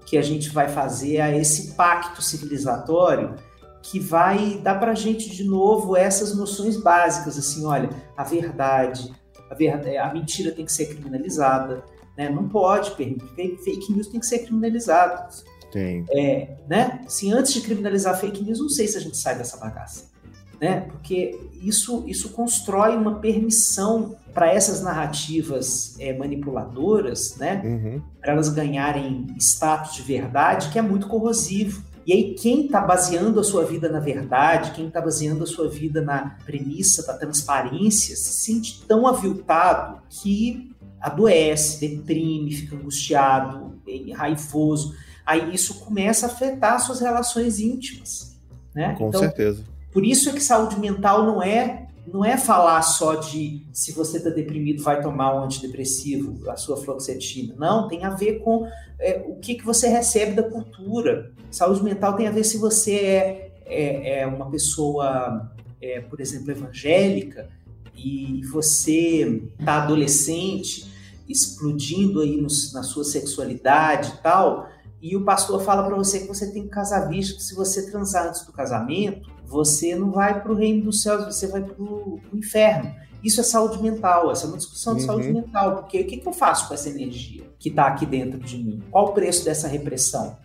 que 0.06 0.18
a 0.18 0.22
gente 0.22 0.50
vai 0.50 0.68
fazer 0.68 1.20
a 1.20 1.34
esse 1.34 1.72
pacto 1.72 2.20
civilizatório 2.22 3.34
que 3.82 3.98
vai 3.98 4.58
dar 4.62 4.78
para 4.78 4.92
a 4.92 4.94
gente 4.94 5.28
de 5.30 5.44
novo 5.44 5.96
essas 5.96 6.34
noções 6.34 6.76
básicas, 6.76 7.36
assim, 7.36 7.66
olha, 7.66 7.90
a 8.16 8.24
verdade, 8.24 9.12
a, 9.50 9.54
verdade, 9.54 9.96
a 9.96 10.12
mentira 10.12 10.52
tem 10.52 10.64
que 10.64 10.72
ser 10.72 10.86
criminalizada, 10.86 11.84
né? 12.16 12.28
Não 12.28 12.48
pode 12.48 12.92
permitir. 12.92 13.58
Fake 13.58 13.92
news 13.92 14.08
tem 14.08 14.20
que 14.20 14.26
ser 14.26 14.40
criminalizado. 14.40 15.34
Tem. 15.72 16.04
É, 16.10 16.56
né? 16.68 17.00
Se 17.08 17.32
antes 17.32 17.52
de 17.52 17.60
criminalizar 17.60 18.18
fake 18.18 18.44
news, 18.44 18.60
não 18.60 18.68
sei 18.68 18.86
se 18.86 18.96
a 18.96 19.00
gente 19.00 19.16
sai 19.16 19.36
dessa 19.36 19.56
bagaça. 19.56 20.12
Né? 20.60 20.82
Porque 20.82 21.38
isso, 21.60 22.04
isso 22.06 22.30
constrói 22.30 22.96
uma 22.96 23.16
permissão 23.16 24.16
para 24.32 24.52
essas 24.52 24.82
narrativas 24.82 25.96
é, 25.98 26.12
manipuladoras, 26.16 27.36
né? 27.36 27.60
Uhum. 27.64 28.02
Para 28.20 28.32
elas 28.32 28.48
ganharem 28.48 29.26
status 29.38 29.94
de 29.94 30.02
verdade, 30.02 30.70
que 30.70 30.78
é 30.78 30.82
muito 30.82 31.06
corrosivo. 31.06 31.82
E 32.06 32.12
aí, 32.12 32.34
quem 32.34 32.66
está 32.66 32.80
baseando 32.80 33.40
a 33.40 33.44
sua 33.44 33.64
vida 33.64 33.88
na 33.88 34.00
verdade, 34.00 34.72
quem 34.72 34.88
está 34.88 35.00
baseando 35.00 35.44
a 35.44 35.46
sua 35.46 35.68
vida 35.68 36.02
na 36.02 36.36
premissa 36.44 37.06
da 37.06 37.14
transparência, 37.14 38.14
se 38.14 38.32
sente 38.44 38.82
tão 38.86 39.06
aviltado 39.06 40.02
que 40.10 40.73
adoece, 41.04 41.86
deprime, 41.86 42.50
fica 42.52 42.74
angustiado, 42.76 43.78
raivoso. 44.14 44.94
Aí 45.24 45.54
isso 45.54 45.80
começa 45.80 46.26
a 46.26 46.30
afetar 46.30 46.80
suas 46.80 47.00
relações 47.00 47.60
íntimas. 47.60 48.40
Né? 48.74 48.94
Com 48.96 49.08
então, 49.08 49.20
certeza. 49.20 49.62
Por 49.92 50.04
isso 50.04 50.30
é 50.30 50.32
que 50.32 50.42
saúde 50.42 50.80
mental 50.80 51.24
não 51.24 51.42
é 51.42 51.82
não 52.06 52.22
é 52.22 52.36
falar 52.36 52.82
só 52.82 53.14
de 53.14 53.66
se 53.72 53.92
você 53.92 54.18
está 54.18 54.28
deprimido 54.28 54.82
vai 54.82 55.00
tomar 55.00 55.34
um 55.34 55.44
antidepressivo, 55.44 56.50
a 56.50 56.56
sua 56.56 56.76
fluoxetina. 56.76 57.54
Não, 57.56 57.88
tem 57.88 58.04
a 58.04 58.10
ver 58.10 58.40
com 58.40 58.68
é, 58.98 59.24
o 59.26 59.36
que, 59.36 59.54
que 59.54 59.64
você 59.64 59.88
recebe 59.88 60.32
da 60.32 60.42
cultura. 60.42 61.32
Saúde 61.50 61.82
mental 61.82 62.14
tem 62.14 62.28
a 62.28 62.30
ver 62.30 62.44
se 62.44 62.58
você 62.58 62.92
é, 62.94 63.52
é, 63.64 64.20
é 64.20 64.26
uma 64.26 64.50
pessoa, 64.50 65.50
é, 65.80 66.00
por 66.00 66.20
exemplo, 66.20 66.50
evangélica, 66.50 67.48
e 67.96 68.42
você 68.52 69.42
tá 69.64 69.82
adolescente, 69.82 70.92
explodindo 71.28 72.20
aí 72.20 72.36
no, 72.36 72.48
na 72.72 72.82
sua 72.82 73.04
sexualidade 73.04 74.14
e 74.18 74.22
tal, 74.22 74.68
e 75.00 75.16
o 75.16 75.24
pastor 75.24 75.62
fala 75.62 75.82
para 75.82 75.94
você 75.94 76.20
que 76.20 76.28
você 76.28 76.50
tem 76.50 76.62
que 76.62 76.70
casar 76.70 77.08
visto 77.08 77.36
que 77.36 77.42
se 77.42 77.54
você 77.54 77.90
transar 77.90 78.28
antes 78.28 78.46
do 78.46 78.52
casamento, 78.52 79.30
você 79.44 79.94
não 79.94 80.10
vai 80.10 80.40
para 80.40 80.50
o 80.50 80.54
reino 80.54 80.84
dos 80.84 81.02
céus, 81.02 81.26
você 81.26 81.46
vai 81.46 81.62
para 81.62 81.82
o 81.82 82.18
inferno. 82.32 82.94
Isso 83.22 83.40
é 83.40 83.42
saúde 83.42 83.82
mental, 83.82 84.30
essa 84.30 84.46
é 84.46 84.48
uma 84.48 84.56
discussão 84.56 84.94
de 84.94 85.02
uhum. 85.02 85.06
saúde 85.06 85.32
mental, 85.32 85.76
porque 85.76 86.00
o 86.00 86.06
que, 86.06 86.18
que 86.18 86.26
eu 86.26 86.32
faço 86.32 86.68
com 86.68 86.74
essa 86.74 86.88
energia 86.88 87.44
que 87.58 87.70
está 87.70 87.86
aqui 87.86 88.04
dentro 88.04 88.38
de 88.38 88.56
mim? 88.56 88.82
Qual 88.90 89.08
o 89.08 89.12
preço 89.12 89.44
dessa 89.44 89.68
repressão? 89.68 90.36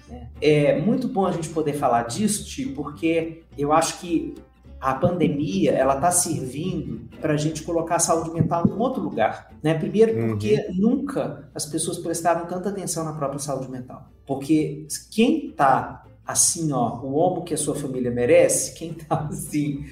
É 0.41 0.79
muito 0.81 1.07
bom 1.07 1.25
a 1.25 1.31
gente 1.31 1.49
poder 1.49 1.73
falar 1.73 2.03
disso, 2.03 2.45
Ti, 2.45 2.65
porque 2.67 3.43
eu 3.57 3.73
acho 3.73 3.99
que 3.99 4.35
a 4.79 4.93
pandemia 4.93 5.71
ela 5.71 5.95
está 5.95 6.11
servindo 6.11 7.09
para 7.19 7.33
a 7.33 7.37
gente 7.37 7.63
colocar 7.63 7.95
a 7.95 7.99
saúde 7.99 8.31
mental 8.31 8.65
em 8.67 8.71
outro 8.71 9.01
lugar. 9.01 9.51
Né? 9.61 9.73
Primeiro, 9.73 10.27
porque 10.27 10.55
uhum. 10.55 10.75
nunca 10.75 11.49
as 11.53 11.65
pessoas 11.65 11.97
prestaram 11.97 12.45
tanta 12.45 12.69
atenção 12.69 13.03
na 13.03 13.13
própria 13.13 13.39
saúde 13.39 13.69
mental. 13.69 14.09
Porque 14.25 14.87
quem 15.11 15.49
está 15.49 16.03
assim, 16.25 16.71
ó, 16.71 16.99
o 17.01 17.15
homo 17.15 17.43
que 17.43 17.55
a 17.55 17.57
sua 17.57 17.73
família 17.73 18.11
merece, 18.11 18.75
quem 18.75 18.93
tá 18.93 19.27
assim, 19.29 19.85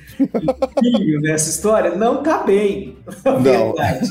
nessa 1.21 1.49
história, 1.49 1.95
não 1.95 2.21
tá 2.21 2.43
bem. 2.43 2.97
Não. 3.25 3.73
Verdade. 3.73 4.07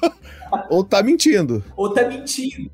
Ou 0.68 0.82
tá 0.82 1.02
mentindo. 1.02 1.64
Ou 1.76 1.94
tá 1.94 2.06
mentindo, 2.06 2.70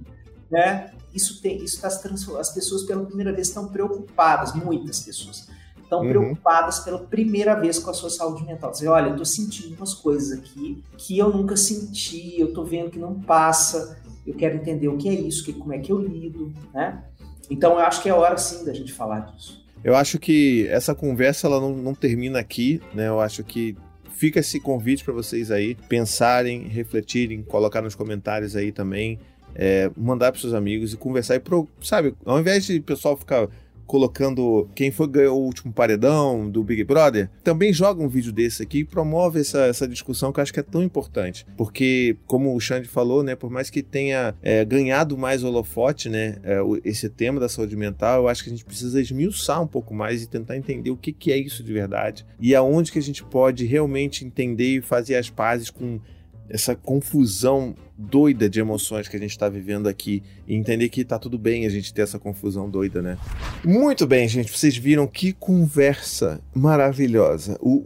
né? 0.51 0.91
Isso 1.15 1.41
tem, 1.43 1.63
isso 1.63 1.81
tá 1.81 1.91
se 1.91 2.03
transformando. 2.03 2.41
As 2.41 2.53
pessoas 2.53 2.83
pela 2.83 3.05
primeira 3.05 3.33
vez 3.33 3.49
estão 3.49 3.69
preocupadas, 3.69 4.55
muitas 4.55 5.01
pessoas 5.01 5.49
estão 5.89 6.03
uhum. 6.03 6.09
preocupadas 6.09 6.81
pela 6.81 6.99
primeira 6.99 7.55
vez 7.55 7.79
com 7.79 7.91
a 7.91 7.95
sua 7.95 8.11
saúde 8.11 8.45
mental. 8.45 8.71
Dizer, 8.71 8.89
olha, 8.89 9.09
eu 9.09 9.17
tô 9.17 9.25
sentindo 9.25 9.75
umas 9.75 9.95
coisas 9.95 10.39
aqui 10.39 10.85
que 10.99 11.19
eu 11.19 11.31
nunca 11.31 11.57
senti, 11.57 12.39
eu 12.39 12.53
tô 12.53 12.63
vendo 12.63 12.91
que 12.91 12.99
não 12.99 13.19
passa, 13.19 13.99
eu 14.27 14.35
quero 14.35 14.57
entender 14.57 14.89
o 14.89 14.99
que 14.99 15.09
é 15.09 15.15
isso, 15.15 15.45
que, 15.45 15.53
como 15.53 15.73
é 15.73 15.79
que 15.79 15.91
eu 15.91 15.99
lido, 15.99 16.53
né? 16.73 17.03
Então 17.51 17.73
eu 17.73 17.81
acho 17.81 18.03
que 18.03 18.09
é 18.09 18.13
hora 18.13 18.37
sim 18.37 18.65
da 18.65 18.75
gente 18.75 18.93
falar 18.93 19.21
disso. 19.21 19.65
Eu 19.83 19.97
acho 19.97 20.19
que 20.19 20.67
essa 20.69 20.95
conversa 20.95 21.47
ela 21.47 21.61
não, 21.61 21.75
não 21.75 21.95
termina 21.95 22.39
aqui, 22.39 22.83
né? 22.93 23.09
Eu 23.09 23.21
acho 23.21 23.43
que 23.43 23.75
fica 24.11 24.41
esse 24.41 24.61
convite 24.61 25.05
para 25.05 25.15
vocês 25.15 25.51
aí 25.51 25.77
pensarem, 25.89 26.69
refletirem, 26.69 27.43
colocar 27.43 27.81
nos 27.81 27.95
comentários 27.95 28.55
aí 28.57 28.73
também, 28.73 29.19
é, 29.55 29.91
mandar 29.97 30.33
para 30.33 30.41
seus 30.41 30.53
amigos 30.53 30.93
e 30.93 30.97
conversar 30.97 31.37
e 31.37 31.41
pro, 31.41 31.69
sabe, 31.81 32.15
ao 32.25 32.39
invés 32.39 32.67
de 32.67 32.79
o 32.79 32.83
pessoal 32.83 33.17
ficar 33.17 33.49
colocando 33.89 34.69
quem 34.75 34.93
foi 34.93 35.09
ganhou 35.09 35.41
o 35.41 35.45
último 35.45 35.73
paredão 35.73 36.49
do 36.49 36.63
Big 36.63 36.85
Brother, 36.85 37.29
também 37.43 37.73
joga 37.73 38.03
um 38.03 38.09
vídeo 38.09 38.31
desse 38.31 38.63
aqui 38.63 38.81
e 38.81 38.85
promove 38.85 39.41
essa, 39.41 39.63
essa 39.63 39.89
discussão 39.89 40.33
que 40.33 40.39
eu 40.39 40.43
acho 40.43 40.53
que 40.53 40.61
é 40.61 40.63
tão 40.63 40.83
importante. 40.83 41.45
Porque, 41.57 42.17
como 42.27 42.55
o 42.55 42.61
Xande 42.61 42.87
falou, 42.87 43.25
né, 43.25 43.35
por 43.35 43.51
mais 43.51 43.71
que 43.71 43.83
tenha 43.83 44.35
é, 44.43 44.65
ganhado 44.65 45.19
mais 45.19 45.43
holofote, 45.43 46.09
né, 46.09 46.37
é, 46.45 46.61
esse 46.85 47.09
tema 47.09 47.41
da 47.41 47.49
saúde 47.49 47.75
mental, 47.75 48.23
eu 48.23 48.29
acho 48.29 48.45
que 48.45 48.51
a 48.51 48.53
gente 48.53 48.65
precisa 48.65 49.01
esmiuçar 49.01 49.61
um 49.61 49.67
pouco 49.67 49.95
mais 49.95 50.23
e 50.23 50.29
tentar 50.29 50.57
entender 50.57 50.91
o 50.91 50.97
que, 50.97 51.13
que 51.13 51.33
é 51.33 51.37
isso 51.37 51.65
de 51.65 51.73
verdade 51.73 52.27
e 52.41 52.55
aonde 52.55 52.93
que 52.93 52.99
a 52.99 53.03
gente 53.03 53.25
pode 53.25 53.65
realmente 53.65 54.25
entender 54.25 54.77
e 54.77 54.81
fazer 54.81 55.17
as 55.17 55.31
pazes 55.31 55.71
com 55.71 56.01
essa 56.49 56.75
confusão 56.75 57.75
doida 57.97 58.49
de 58.49 58.61
emoções 58.61 59.09
que 59.09 59.17
a 59.17 59.19
gente 59.19 59.31
está 59.31 59.49
vivendo 59.49 59.89
aqui 59.89 60.23
e 60.47 60.55
entender 60.55 60.89
que 60.89 61.05
tá 61.05 61.19
tudo 61.19 61.39
bem 61.39 61.67
a 61.67 61.69
gente 61.69 61.93
ter 61.93 62.03
essa 62.03 62.19
confusão 62.19 62.71
doida, 62.71 63.03
né? 63.03 63.19
Muito 63.65 64.07
bem, 64.07 64.29
gente, 64.29 64.51
vocês 64.51 64.77
viram 64.77 65.07
que 65.07 65.33
conversa 65.33 66.41
maravilhosa. 66.55 67.59
O, 67.61 67.85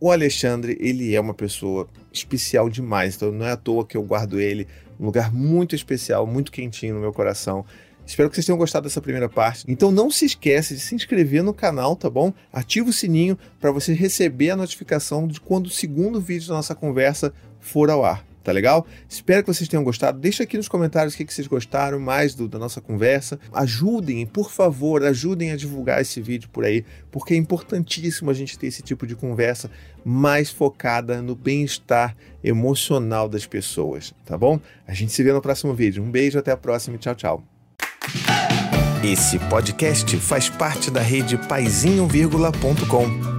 o 0.00 0.10
Alexandre, 0.10 0.76
ele 0.80 1.14
é 1.14 1.20
uma 1.20 1.34
pessoa 1.34 1.88
especial 2.12 2.68
demais, 2.68 3.16
então 3.16 3.30
não 3.30 3.46
é 3.46 3.52
à 3.52 3.56
toa 3.56 3.86
que 3.86 3.96
eu 3.96 4.02
guardo 4.02 4.40
ele 4.40 4.66
um 4.98 5.06
lugar 5.06 5.32
muito 5.32 5.74
especial, 5.74 6.26
muito 6.26 6.52
quentinho 6.52 6.94
no 6.94 7.00
meu 7.00 7.12
coração. 7.12 7.64
Espero 8.04 8.28
que 8.28 8.34
vocês 8.34 8.46
tenham 8.46 8.58
gostado 8.58 8.84
dessa 8.84 9.00
primeira 9.00 9.28
parte. 9.28 9.64
Então 9.68 9.90
não 9.90 10.10
se 10.10 10.24
esqueça 10.24 10.74
de 10.74 10.80
se 10.80 10.94
inscrever 10.94 11.42
no 11.42 11.54
canal, 11.54 11.94
tá 11.94 12.10
bom? 12.10 12.32
Ativa 12.52 12.90
o 12.90 12.92
sininho 12.92 13.38
para 13.60 13.70
você 13.70 13.92
receber 13.92 14.50
a 14.50 14.56
notificação 14.56 15.26
de 15.26 15.40
quando 15.40 15.66
o 15.66 15.70
segundo 15.70 16.20
vídeo 16.20 16.48
da 16.48 16.54
nossa 16.54 16.74
conversa 16.74 17.32
for 17.62 17.88
ao 17.88 18.04
ar. 18.04 18.22
Tá 18.42 18.50
legal? 18.50 18.84
Espero 19.08 19.44
que 19.44 19.54
vocês 19.54 19.68
tenham 19.68 19.84
gostado. 19.84 20.18
Deixa 20.18 20.42
aqui 20.42 20.56
nos 20.56 20.66
comentários 20.66 21.14
o 21.14 21.16
que, 21.16 21.32
vocês 21.32 21.46
gostaram 21.46 22.00
mais 22.00 22.34
do, 22.34 22.48
da 22.48 22.58
nossa 22.58 22.80
conversa. 22.80 23.38
Ajudem, 23.52 24.26
por 24.26 24.50
favor, 24.50 25.04
ajudem 25.04 25.52
a 25.52 25.56
divulgar 25.56 26.00
esse 26.00 26.20
vídeo 26.20 26.48
por 26.50 26.64
aí, 26.64 26.84
porque 27.10 27.34
é 27.34 27.36
importantíssimo 27.36 28.30
a 28.30 28.34
gente 28.34 28.58
ter 28.58 28.66
esse 28.66 28.82
tipo 28.82 29.06
de 29.06 29.14
conversa 29.14 29.70
mais 30.04 30.50
focada 30.50 31.22
no 31.22 31.36
bem-estar 31.36 32.16
emocional 32.42 33.28
das 33.28 33.46
pessoas, 33.46 34.12
tá 34.26 34.36
bom? 34.36 34.58
A 34.88 34.92
gente 34.92 35.12
se 35.12 35.22
vê 35.22 35.32
no 35.32 35.40
próximo 35.40 35.72
vídeo. 35.72 36.02
Um 36.02 36.10
beijo, 36.10 36.36
até 36.38 36.50
a 36.50 36.56
próxima 36.56 36.96
e 36.96 36.98
tchau, 36.98 37.14
tchau. 37.14 37.44
Esse 39.04 39.38
podcast 39.38 40.16
faz 40.16 40.48
parte 40.48 40.90
da 40.90 41.00
rede 41.00 41.36
paizinho.com. 41.36 43.31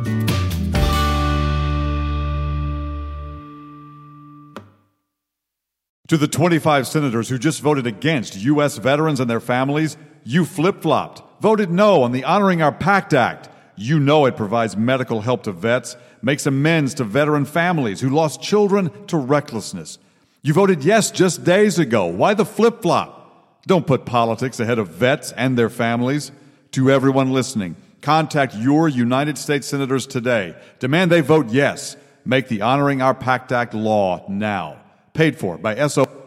To 6.13 6.17
the 6.17 6.27
25 6.27 6.85
senators 6.85 7.27
who 7.27 7.39
just 7.39 7.59
voted 7.59 7.87
against 7.87 8.35
U.S. 8.35 8.77
veterans 8.77 9.19
and 9.19 9.27
their 9.27 9.39
families, 9.39 9.97
you 10.23 10.45
flip 10.45 10.83
flopped, 10.83 11.23
voted 11.41 11.71
no 11.71 12.03
on 12.03 12.11
the 12.11 12.23
Honoring 12.23 12.61
Our 12.61 12.71
Pact 12.71 13.15
Act. 13.15 13.49
You 13.75 13.99
know 13.99 14.27
it 14.27 14.37
provides 14.37 14.77
medical 14.77 15.21
help 15.21 15.41
to 15.45 15.51
vets, 15.51 15.97
makes 16.21 16.45
amends 16.45 16.93
to 16.93 17.03
veteran 17.03 17.45
families 17.45 17.99
who 17.99 18.11
lost 18.11 18.43
children 18.43 18.91
to 19.07 19.17
recklessness. 19.17 19.97
You 20.43 20.53
voted 20.53 20.83
yes 20.83 21.09
just 21.09 21.43
days 21.43 21.79
ago. 21.79 22.05
Why 22.05 22.35
the 22.35 22.45
flip 22.45 22.83
flop? 22.83 23.63
Don't 23.65 23.87
put 23.87 24.05
politics 24.05 24.59
ahead 24.59 24.77
of 24.77 24.89
vets 24.89 25.31
and 25.31 25.57
their 25.57 25.71
families. 25.71 26.31
To 26.73 26.91
everyone 26.91 27.33
listening, 27.33 27.75
contact 28.01 28.53
your 28.53 28.87
United 28.87 29.39
States 29.39 29.65
senators 29.65 30.05
today. 30.05 30.55
Demand 30.77 31.09
they 31.09 31.21
vote 31.21 31.49
yes. 31.49 31.97
Make 32.23 32.49
the 32.49 32.61
Honoring 32.61 33.01
Our 33.01 33.15
Pact 33.15 33.51
Act 33.51 33.73
law 33.73 34.23
now 34.29 34.82
paid 35.13 35.37
for 35.37 35.57
by 35.57 35.87
SO. 35.87 36.22